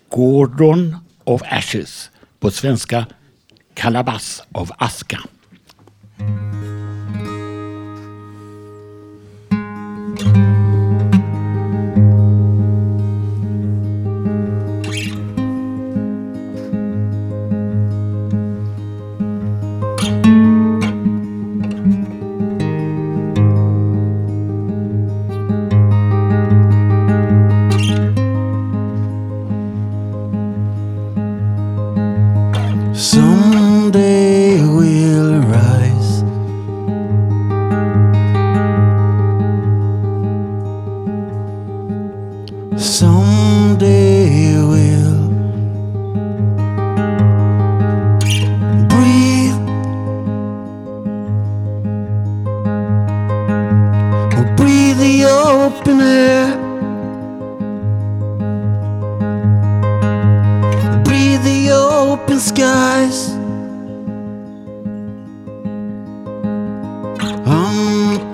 [0.09, 2.09] Gordon of Ashes.
[2.39, 3.05] På svenska
[3.73, 5.19] Kalabass av aska.
[10.19, 10.56] Mm.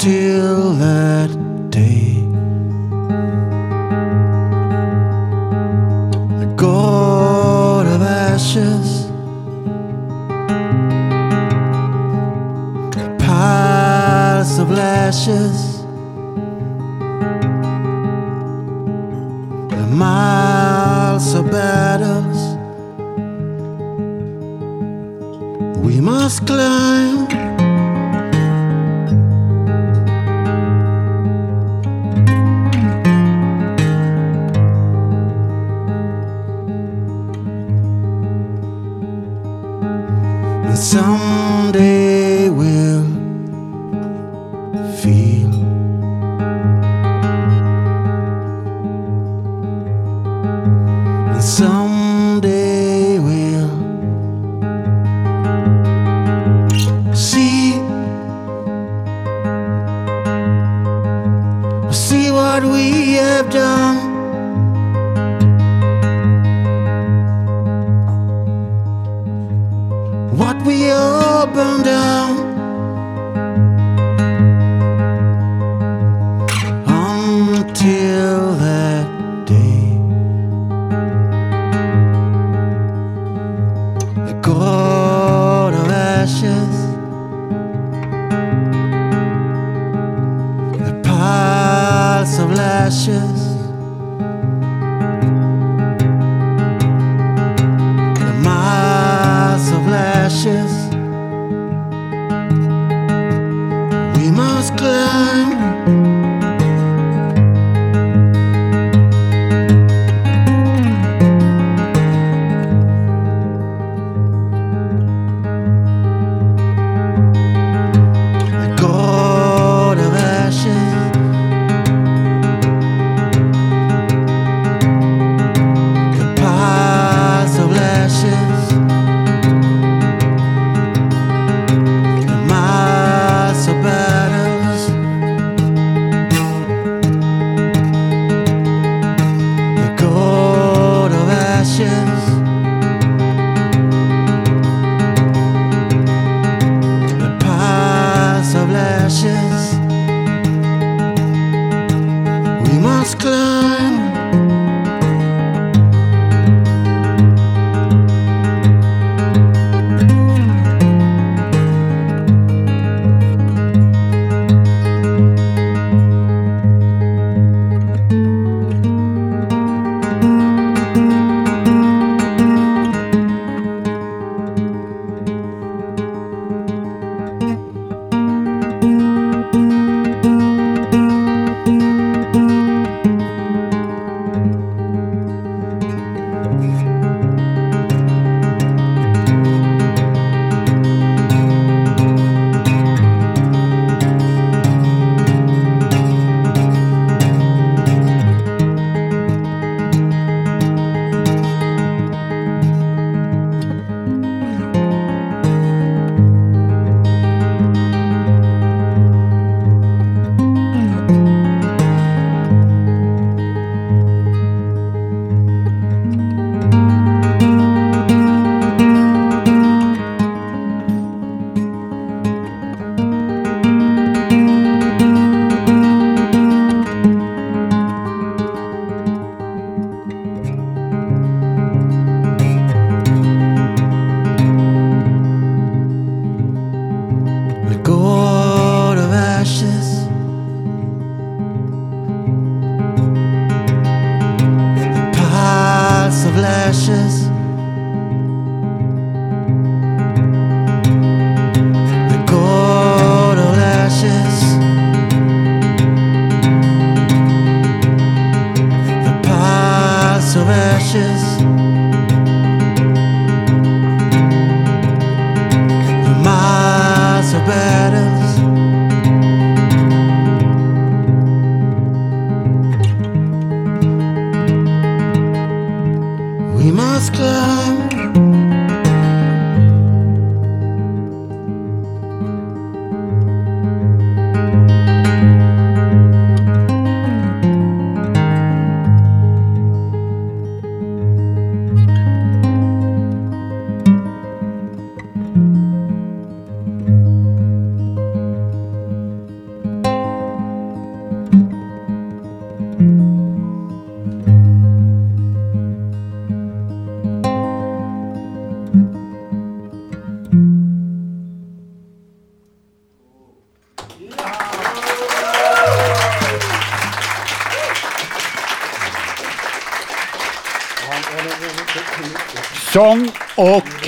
[0.04, 1.53] till that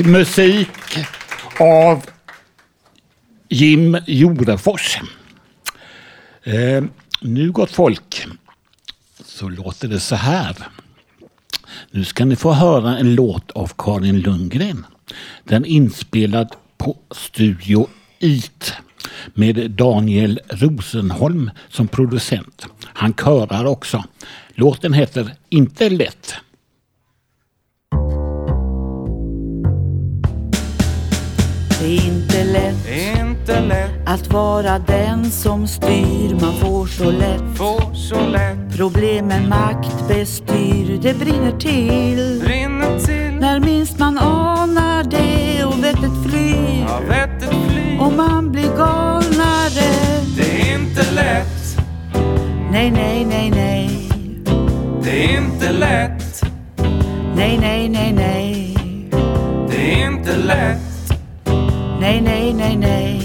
[0.05, 0.69] musik
[1.59, 2.05] av
[3.49, 4.97] Jim Jorefors.
[6.43, 6.83] Eh,
[7.21, 8.27] nu gott folk
[9.25, 10.55] så låter det så här.
[11.91, 14.85] Nu ska ni få höra en låt av Karin Lundgren.
[15.43, 17.87] Den är inspelad på Studio
[18.19, 18.73] IT
[19.33, 22.65] med Daniel Rosenholm som producent.
[22.83, 24.03] Han körar också.
[24.53, 26.35] Låten heter Inte lätt.
[33.67, 36.35] Lätt att vara den som styr.
[36.41, 40.99] Man får så lätt, får så lätt problemen makt bestyr.
[41.01, 46.85] Det brinner till, brinner till när minst man anar det och vettet flyr.
[46.87, 49.91] Ja, vettet flyr Och man blir galnare.
[50.37, 51.77] Det är inte lätt
[52.71, 54.09] Nej, nej, nej, nej.
[55.03, 56.41] Det är inte lätt
[57.35, 58.77] Nej, nej, nej, nej.
[59.69, 60.95] Det är inte lätt
[61.99, 63.24] Nej, nej, nej, nej.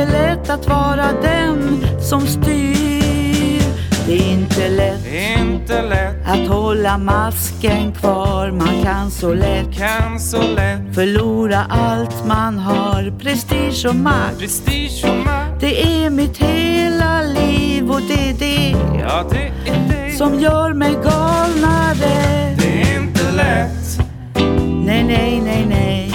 [0.00, 3.62] Det är inte lätt att vara den som styr.
[4.06, 5.06] Det är inte lätt
[5.38, 8.50] inte lätt att hålla masken kvar.
[8.50, 13.18] Man kan så lätt Kan så lätt förlora allt man har.
[13.18, 14.38] Prestige och makt.
[14.38, 18.70] Prestige och makt Det är mitt hela liv och det är det
[19.00, 22.56] Ja, det är det som gör mig galnare.
[22.58, 24.00] Det är inte lätt
[24.84, 26.12] Nej, nej, nej, nej.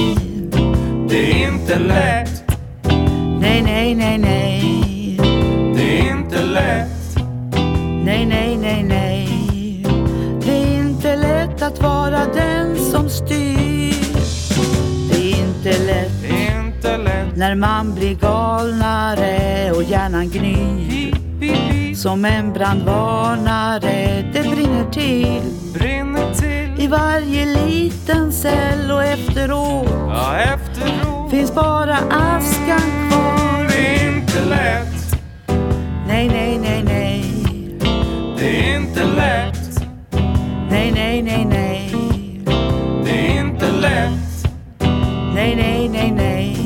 [1.09, 2.34] Det är inte lätt
[3.45, 5.17] Nej, nej, nej, nej.
[5.75, 7.17] Det är inte lätt
[8.05, 9.29] Nej, nej, nej, nej.
[10.45, 13.93] Det är inte lätt att vara den som styr.
[15.09, 21.15] Det är inte lätt Det är inte lätt när man blir galnare och hjärnan gnyr.
[21.95, 25.41] Som en brandvarnare, det brinner till
[25.73, 29.03] Brinner till i varje liten cell och
[29.35, 33.67] efteråt Ja, efteråt finns bara askan kvar.
[33.67, 35.19] Det är inte lätt
[36.07, 37.23] Nej, nej, nej, nej.
[38.37, 39.79] Det är inte lätt
[40.69, 41.91] Nej, nej, nej, nej.
[43.05, 44.47] Det är inte lätt
[45.33, 46.57] Nej, nej, nej, nej.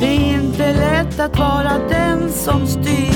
[0.00, 3.09] Det är inte lätt att vara den som styr.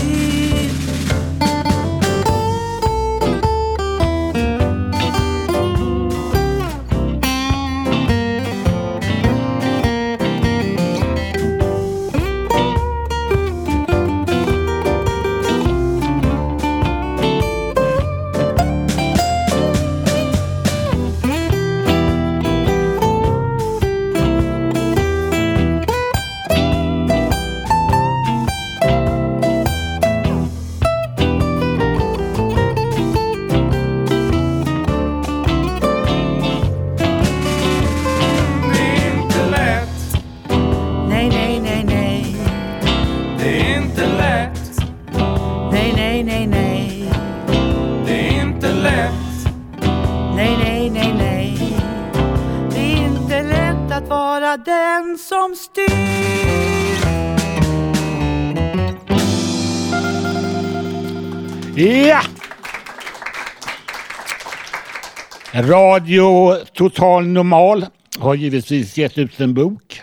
[65.69, 67.87] Radio Total Normal
[68.19, 70.03] har givetvis gett ut en bok.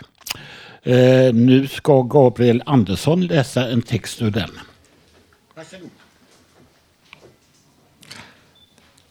[0.82, 4.50] Eh, nu ska Gabriel Andersson läsa en text ur den.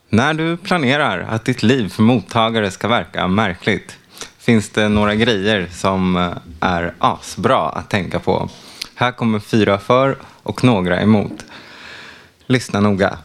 [0.09, 3.97] När du planerar att ditt liv för mottagare ska verka märkligt
[4.37, 8.49] finns det några grejer som eh, är asbra att tänka på.
[8.95, 11.45] Här kommer fyra för och några emot.
[12.47, 13.17] Lyssna noga.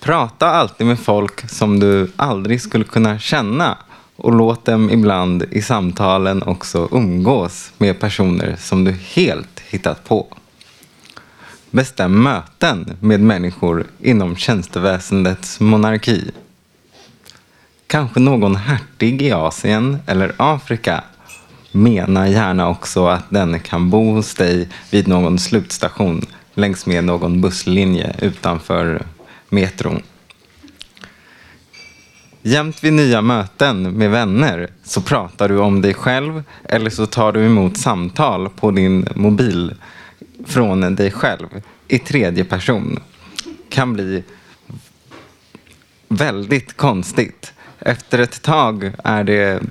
[0.00, 3.78] Prata alltid med folk som du aldrig skulle kunna känna
[4.16, 10.26] och låt dem ibland i samtalen också umgås med personer som du helt hittat på.
[11.70, 16.30] Bestäm möten med människor inom tjänsteväsendets monarki.
[17.86, 21.04] Kanske någon hertig i Asien eller Afrika.
[21.72, 27.40] Mena gärna också att den kan bo hos dig vid någon slutstation längs med någon
[27.40, 29.06] busslinje utanför
[29.50, 30.02] metron.
[32.42, 37.32] Jämt vid nya möten med vänner så pratar du om dig själv eller så tar
[37.32, 39.74] du emot samtal på din mobil
[40.46, 43.00] från dig själv i tredje person.
[43.68, 44.24] Kan bli
[46.08, 47.52] väldigt konstigt.
[47.78, 49.62] Efter ett tag är det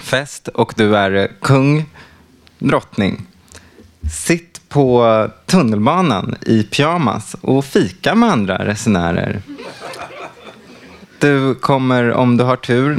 [0.00, 1.84] fest och du är kung,
[2.58, 3.26] drottning.
[4.12, 9.42] Sitt på tunnelbanan i pyjamas och fika med andra resenärer.
[11.18, 12.96] Du kommer, om du har tur,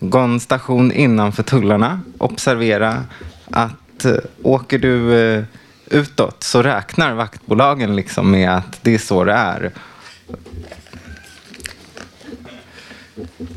[0.00, 2.00] någon station innanför tullarna.
[2.18, 3.04] Observera
[3.50, 5.44] att eh, åker du eh,
[5.86, 9.72] utåt så räknar vaktbolagen liksom med att det är så det är.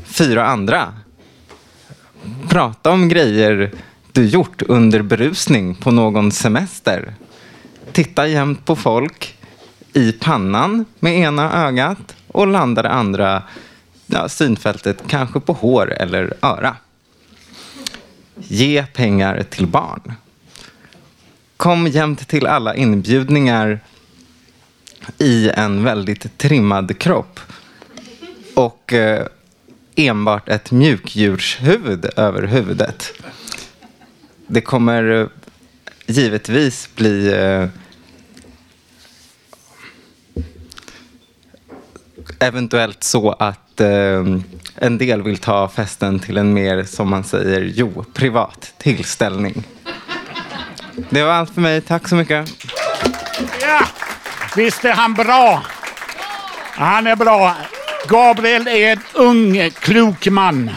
[0.04, 0.92] Fyra andra.
[2.48, 3.72] Prata om grejer
[4.18, 7.14] du gjort under berusning på någon semester.
[7.92, 9.36] Titta jämt på folk
[9.92, 13.42] i pannan med ena ögat och landa det andra
[14.06, 16.76] ja, synfältet kanske på hår eller öra.
[18.34, 20.12] Ge pengar till barn.
[21.56, 23.80] Kom jämt till alla inbjudningar
[25.18, 27.40] i en väldigt trimmad kropp
[28.54, 29.26] och eh,
[29.96, 33.12] enbart ett mjukdjurshuvud över huvudet.
[34.50, 35.26] Det kommer eh,
[36.06, 37.68] givetvis bli eh,
[42.38, 44.24] eventuellt så att eh,
[44.74, 49.64] en del vill ta festen till en mer, som man säger, jo, privat tillställning.
[51.10, 51.80] Det var allt för mig.
[51.80, 52.50] Tack så mycket.
[53.62, 53.86] Ja,
[54.56, 55.62] visst är han bra.
[56.74, 57.56] Han är bra.
[58.08, 60.70] Gabriel är en ung, klok man.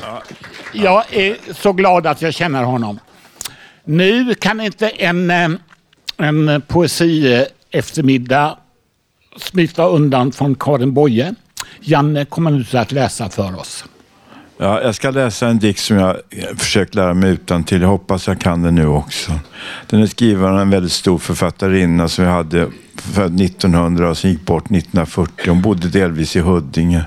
[0.72, 3.00] Jag är så glad att jag känner honom.
[3.84, 5.50] Nu kan inte en, eh,
[6.18, 8.58] en poesi eftermiddag
[9.38, 11.36] smita undan från Karin Boye.
[11.80, 13.86] Janne kommer nu att läsa för oss.
[14.58, 16.18] Ja, jag ska läsa en dikt som jag
[16.58, 17.82] försökt lära mig utan till.
[17.82, 19.32] Jag hoppas jag kan den nu också.
[19.88, 24.30] Den är skriven av en väldigt stor författarinna som jag hade född 1900 och som
[24.30, 25.50] gick bort 1940.
[25.50, 27.06] Hon bodde delvis i Huddinge.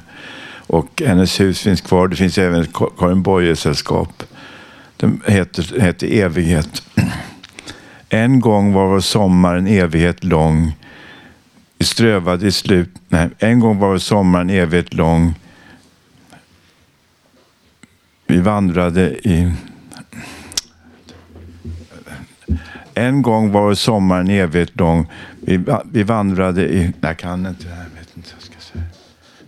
[0.66, 2.08] Och hennes hus finns kvar.
[2.08, 4.22] Det finns även ett Karin Boye-sällskap.
[4.96, 6.82] Den heter, heter Evighet.
[8.08, 10.72] En gång var vår sommar en evighet lång.
[11.78, 12.90] Vi strövade i slut...
[13.08, 15.34] Nej, en gång var vår sommar en evighet lång.
[18.26, 19.52] Vi vandrade i...
[22.94, 25.06] En gång var sommaren evighet lång.
[25.40, 26.78] Vi, vi vandrade i...
[26.78, 27.93] Nej, jag kan inte det här.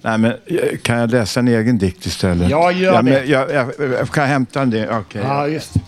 [0.07, 2.51] Nej, men eh, kan jag läsa en egen dikt istället?
[2.51, 3.25] Ja, gör ja, det.
[3.25, 4.91] Jag, jag, jag kan hämta en del.
[4.91, 5.23] Okej.
[5.25, 5.81] Ja, just det.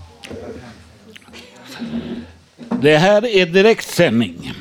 [2.81, 4.53] Det här är direktsändning.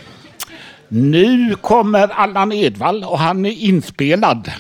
[0.88, 4.52] Nu kommer Allan Edwall och han är inspelad.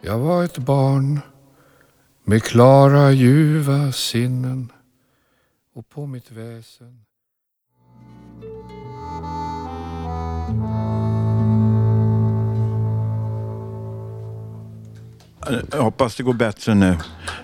[0.00, 1.20] Jag var ett barn
[2.24, 4.72] med klara ljuva sinnen
[5.74, 7.03] och på mitt väsen
[15.50, 16.96] Eh, jag hoppas det går bättre nu.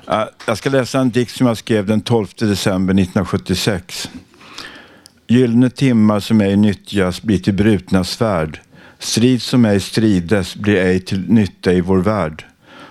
[0.08, 4.10] Eh, jag ska läsa en dikt som jag skrev den 12 december 1976.
[5.28, 8.60] Gyllene timmar som ej nyttjas blir till brutna svärd.
[8.98, 12.44] Strid som ej strides blir ej till nytta i vår värld.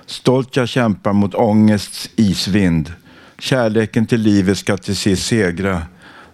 [0.05, 2.93] Stolt jag kämpar mot ångests isvind.
[3.39, 5.81] Kärleken till livet ska till sist segra.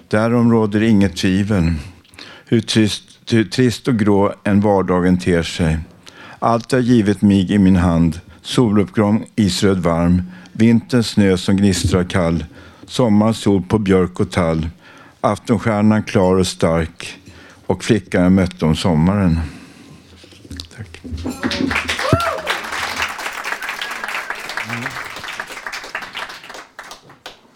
[0.07, 1.73] Därom råder inget tvivel.
[2.45, 5.77] Hur trist, hur trist och grå en vardagen ter sig.
[6.39, 8.19] Allt har givit mig i min hand.
[8.45, 10.23] Soluppgång isröd varm.
[10.51, 12.45] Vinterns snö som gnistrar kall.
[12.87, 14.69] Sommarens sol på björk och tall.
[15.21, 17.19] Aftonstjärnan klar och stark.
[17.65, 19.39] Och flickan jag mötte om sommaren.
[20.77, 21.01] Tack.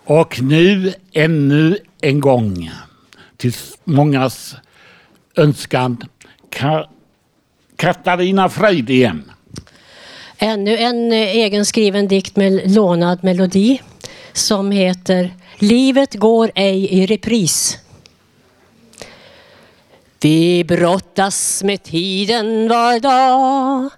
[0.03, 2.71] Och nu ännu en gång,
[3.37, 4.55] till mångas
[5.35, 6.03] önskan,
[7.75, 9.31] Katarina Fröjd igen.
[10.41, 13.81] Ännu en eh, egenskriven dikt med lånad melodi
[14.33, 17.77] som heter Livet går ej i repris.
[20.21, 23.89] Vi brottas med tiden var dag.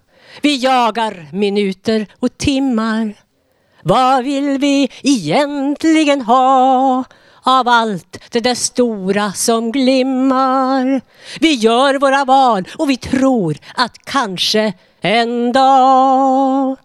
[0.42, 3.14] Vi jagar minuter och timmar.
[3.84, 7.04] Vad vill vi egentligen ha
[7.44, 11.02] av allt det där stora som glimmar?
[11.40, 16.78] Vi gör våra val och vi tror att kanske en dag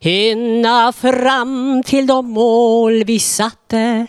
[0.00, 4.06] hinna fram till de mål vi satte.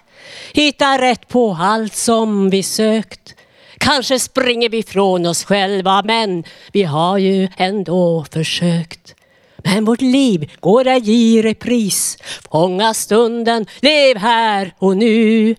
[0.54, 3.36] Hitta rätt på allt som vi sökt.
[3.78, 9.16] Kanske springer vi från oss själva men vi har ju ändå försökt.
[9.58, 12.18] Men vårt liv går ej i repris.
[12.52, 15.56] Fånga stunden, lev här och nu.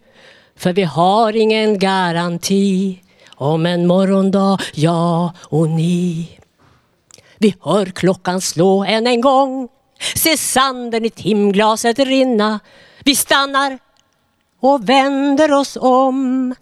[0.57, 2.99] För vi har ingen garanti
[3.35, 6.29] om en morgondag, jag och ni.
[7.39, 9.69] Vi hör klockan slå än en gång.
[10.15, 12.61] Se sanden i timglaset rinna.
[13.05, 13.79] Vi stannar
[14.61, 16.55] och vänder oss om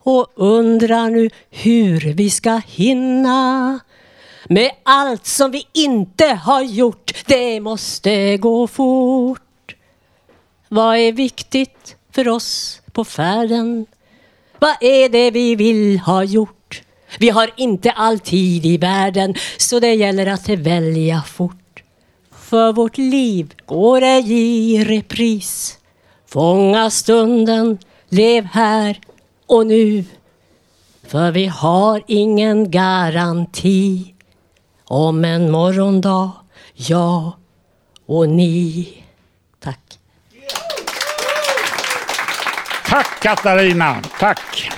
[0.00, 3.80] och undrar nu hur vi ska hinna
[4.48, 7.12] med allt som vi inte har gjort.
[7.26, 9.76] Det måste gå fort.
[10.68, 13.86] Vad är viktigt för oss på färden?
[14.58, 16.55] Vad är det vi vill ha gjort?
[17.18, 21.82] Vi har inte all tid i världen så det gäller att välja fort.
[22.30, 25.78] För vårt liv går ej i repris.
[26.26, 29.00] Fånga stunden, lev här
[29.46, 30.04] och nu.
[31.06, 34.14] För vi har ingen garanti
[34.84, 36.30] om en morgondag,
[36.74, 37.32] jag
[38.06, 38.88] och ni.
[39.60, 39.98] Tack.
[42.86, 44.70] Tack Katarina, tack.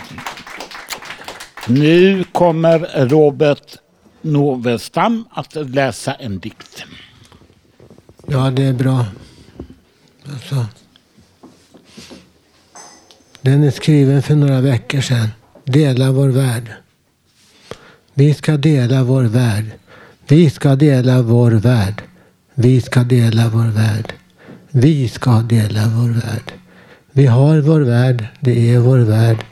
[1.71, 3.77] Nu kommer Robert
[4.23, 6.85] Novestam att läsa en dikt.
[8.27, 9.05] Ja, det är bra.
[10.33, 10.66] Alltså.
[13.41, 15.29] Den är skriven för några veckor sedan.
[15.64, 16.73] Dela vår värld.
[18.14, 19.64] Vi ska dela vår värld.
[20.27, 22.03] Vi ska dela vår värld.
[22.55, 24.12] Vi ska dela vår värld.
[24.71, 26.53] Vi ska dela vår värld.
[27.12, 28.27] Vi har vår värld.
[28.41, 29.45] Det är vår värld.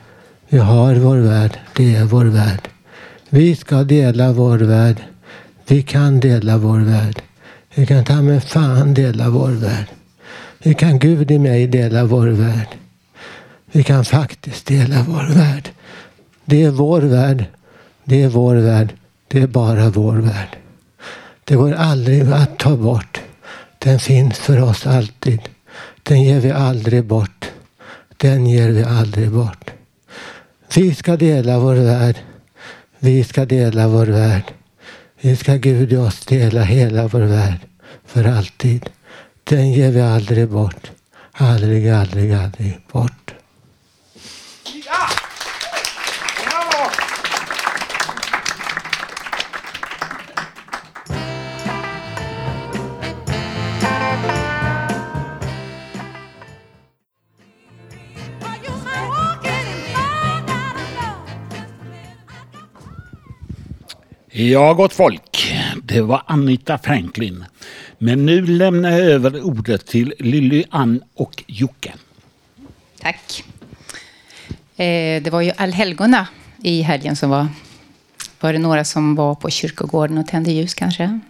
[0.56, 1.58] Vi har vår värld.
[1.76, 2.68] Det är vår värld.
[3.28, 4.96] Vi ska dela vår värld.
[5.66, 7.22] Vi kan dela vår värld.
[7.74, 9.86] Vi kan ta med fan dela vår värld.
[10.58, 12.68] Vi kan Gud i mig dela vår värld.
[13.72, 15.70] Vi kan faktiskt dela vår värld.
[16.44, 17.44] Det är vår värld.
[18.04, 18.94] Det är vår värld.
[19.28, 20.56] Det är bara vår värld.
[21.44, 23.20] Det går aldrig att ta bort.
[23.78, 25.40] Den finns för oss alltid.
[26.02, 27.50] Den ger vi aldrig bort.
[28.16, 29.70] Den ger vi aldrig bort.
[30.74, 32.16] Vi ska dela vår värld.
[32.98, 34.44] Vi ska dela vår värld.
[35.20, 37.58] Vi ska Gud i oss dela hela vår värld
[38.06, 38.90] för alltid.
[39.44, 40.90] Den ger vi aldrig bort.
[41.32, 43.35] Aldrig, aldrig, aldrig bort.
[64.38, 65.54] Ja, gott folk.
[65.82, 67.44] Det var Anita Franklin.
[67.98, 71.92] Men nu lämnar jag över ordet till Lilly Ann och Jocke.
[73.00, 73.44] Tack.
[74.76, 76.28] Eh, det var ju allhelgona
[76.62, 77.48] i helgen som var.
[78.40, 81.20] Var det några som var på kyrkogården och tände ljus kanske?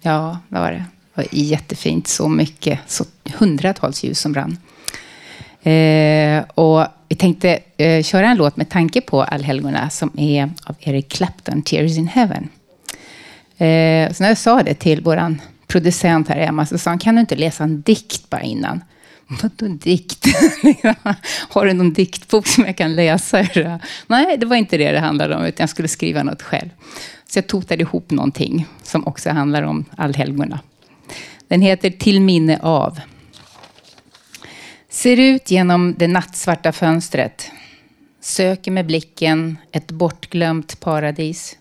[0.00, 0.84] Ja, det var det.
[1.14, 2.08] Det var jättefint.
[2.08, 2.80] Så mycket.
[2.86, 3.04] Så
[3.34, 4.58] hundratals ljus som brann.
[5.66, 10.76] Eh, och vi tänkte eh, köra en låt med tanke på allhelgona som är av
[10.80, 12.48] Eric Clapton, Tears in Heaven.
[13.58, 15.36] Eh, så när jag sa det till vår
[15.66, 18.80] producent här hemma så sa han, kan du inte läsa en dikt bara innan?
[19.42, 20.26] Vadå dikt?
[21.48, 23.46] Har du någon diktbok som jag kan läsa?
[24.06, 26.68] Nej, det var inte det det handlade om, utan jag skulle skriva något själv.
[27.28, 30.60] Så jag totade ihop någonting som också handlar om allhelgona.
[31.48, 33.00] Den heter Till minne av.
[34.96, 37.50] Ser ut genom det nattsvarta fönstret.
[38.20, 41.58] Söker med blicken ett bortglömt paradis.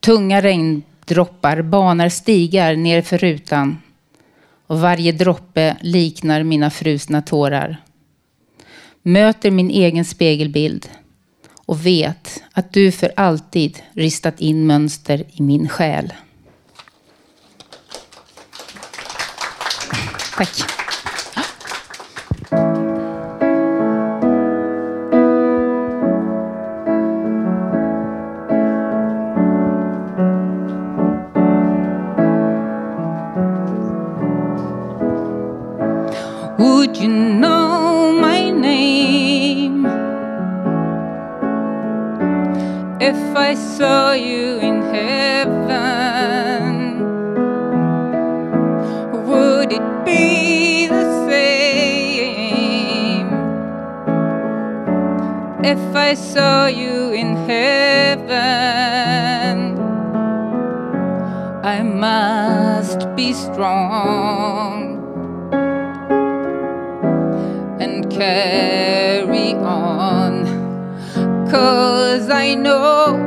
[0.00, 3.82] Tunga regndroppar banar stigar ner för rutan.
[4.66, 7.82] Och varje droppe liknar mina frusna tårar.
[9.02, 10.88] Möter min egen spegelbild
[11.66, 16.12] och vet att du för alltid ristat in mönster i min själ.
[20.36, 20.83] Tack.
[43.54, 46.74] I saw you in heaven?
[49.28, 53.28] Would it be the same
[55.62, 58.34] if I saw you in heaven?
[61.62, 64.98] I must be strong
[67.80, 70.44] and carry on.
[71.48, 73.23] Cause I know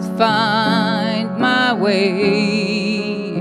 [0.00, 3.32] I'll find my way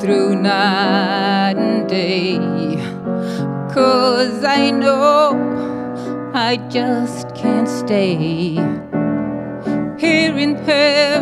[0.00, 2.38] through night and day.
[3.72, 5.38] Cause I know
[6.34, 8.16] I just can't stay
[9.96, 11.19] here in heaven.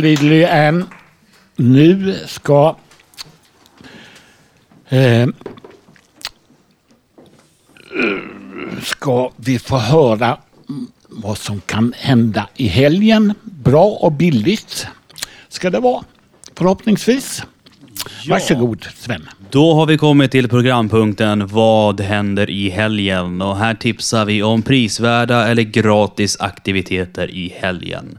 [0.00, 0.84] Lily Ann.
[1.56, 2.76] Nu ska
[4.88, 5.28] eh,
[8.82, 10.38] ska vi få höra
[11.08, 13.34] vad som kan hända i helgen.
[13.42, 14.86] Bra och billigt
[15.48, 16.04] ska det vara
[16.54, 17.42] förhoppningsvis.
[18.28, 19.28] Varsågod Sven.
[19.50, 23.42] Då har vi kommit till programpunkten Vad händer i helgen?
[23.42, 28.18] Och här tipsar vi om prisvärda eller gratis aktiviteter i helgen.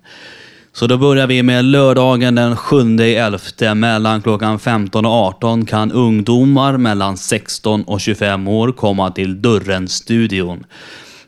[0.80, 3.75] Så då börjar vi med lördagen den 7.11.
[3.75, 10.65] Mellan klockan 15 och 18 kan ungdomar mellan 16 och 25 år komma till Dörren-studion.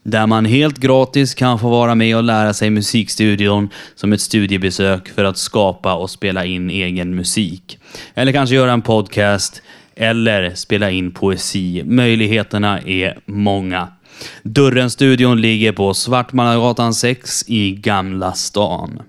[0.03, 5.09] Där man helt gratis kan få vara med och lära sig musikstudion som ett studiebesök
[5.09, 7.77] för att skapa och spela in egen musik.
[8.13, 9.61] Eller kanske göra en podcast
[9.95, 11.83] eller spela in poesi.
[11.85, 13.87] Möjligheterna är många.
[14.43, 19.01] Dörren-studion ligger på Svartmangatan 6 i Gamla stan.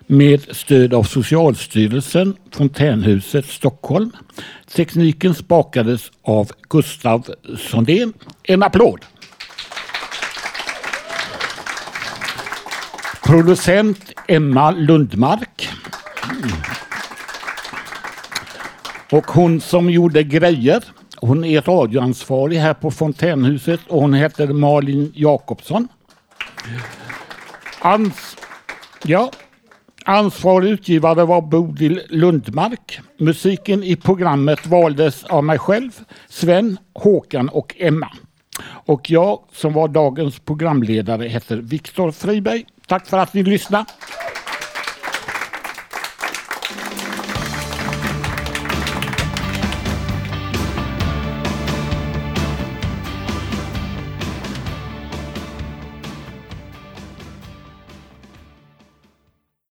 [0.07, 4.11] med stöd av Socialstyrelsen, Fontänhuset Stockholm.
[4.75, 7.27] Tekniken spakades av Gustav
[7.59, 8.13] Sondén.
[8.43, 9.01] En applåd!
[13.35, 15.69] Producent Emma Lundmark.
[19.13, 20.85] Och hon som gjorde grejer,
[21.17, 25.89] hon är radioansvarig här på Fontänhuset och hon heter Malin Jakobsson.
[27.81, 28.37] Ans
[29.05, 29.31] ja.
[30.05, 33.01] Ansvarig utgivare var Bodil Lundmark.
[33.19, 35.91] Musiken i programmet valdes av mig själv,
[36.29, 38.09] Sven, Håkan och Emma.
[38.65, 42.65] Och jag som var dagens programledare heter Viktor Friberg.
[42.87, 43.85] Tack för att ni lyssnade.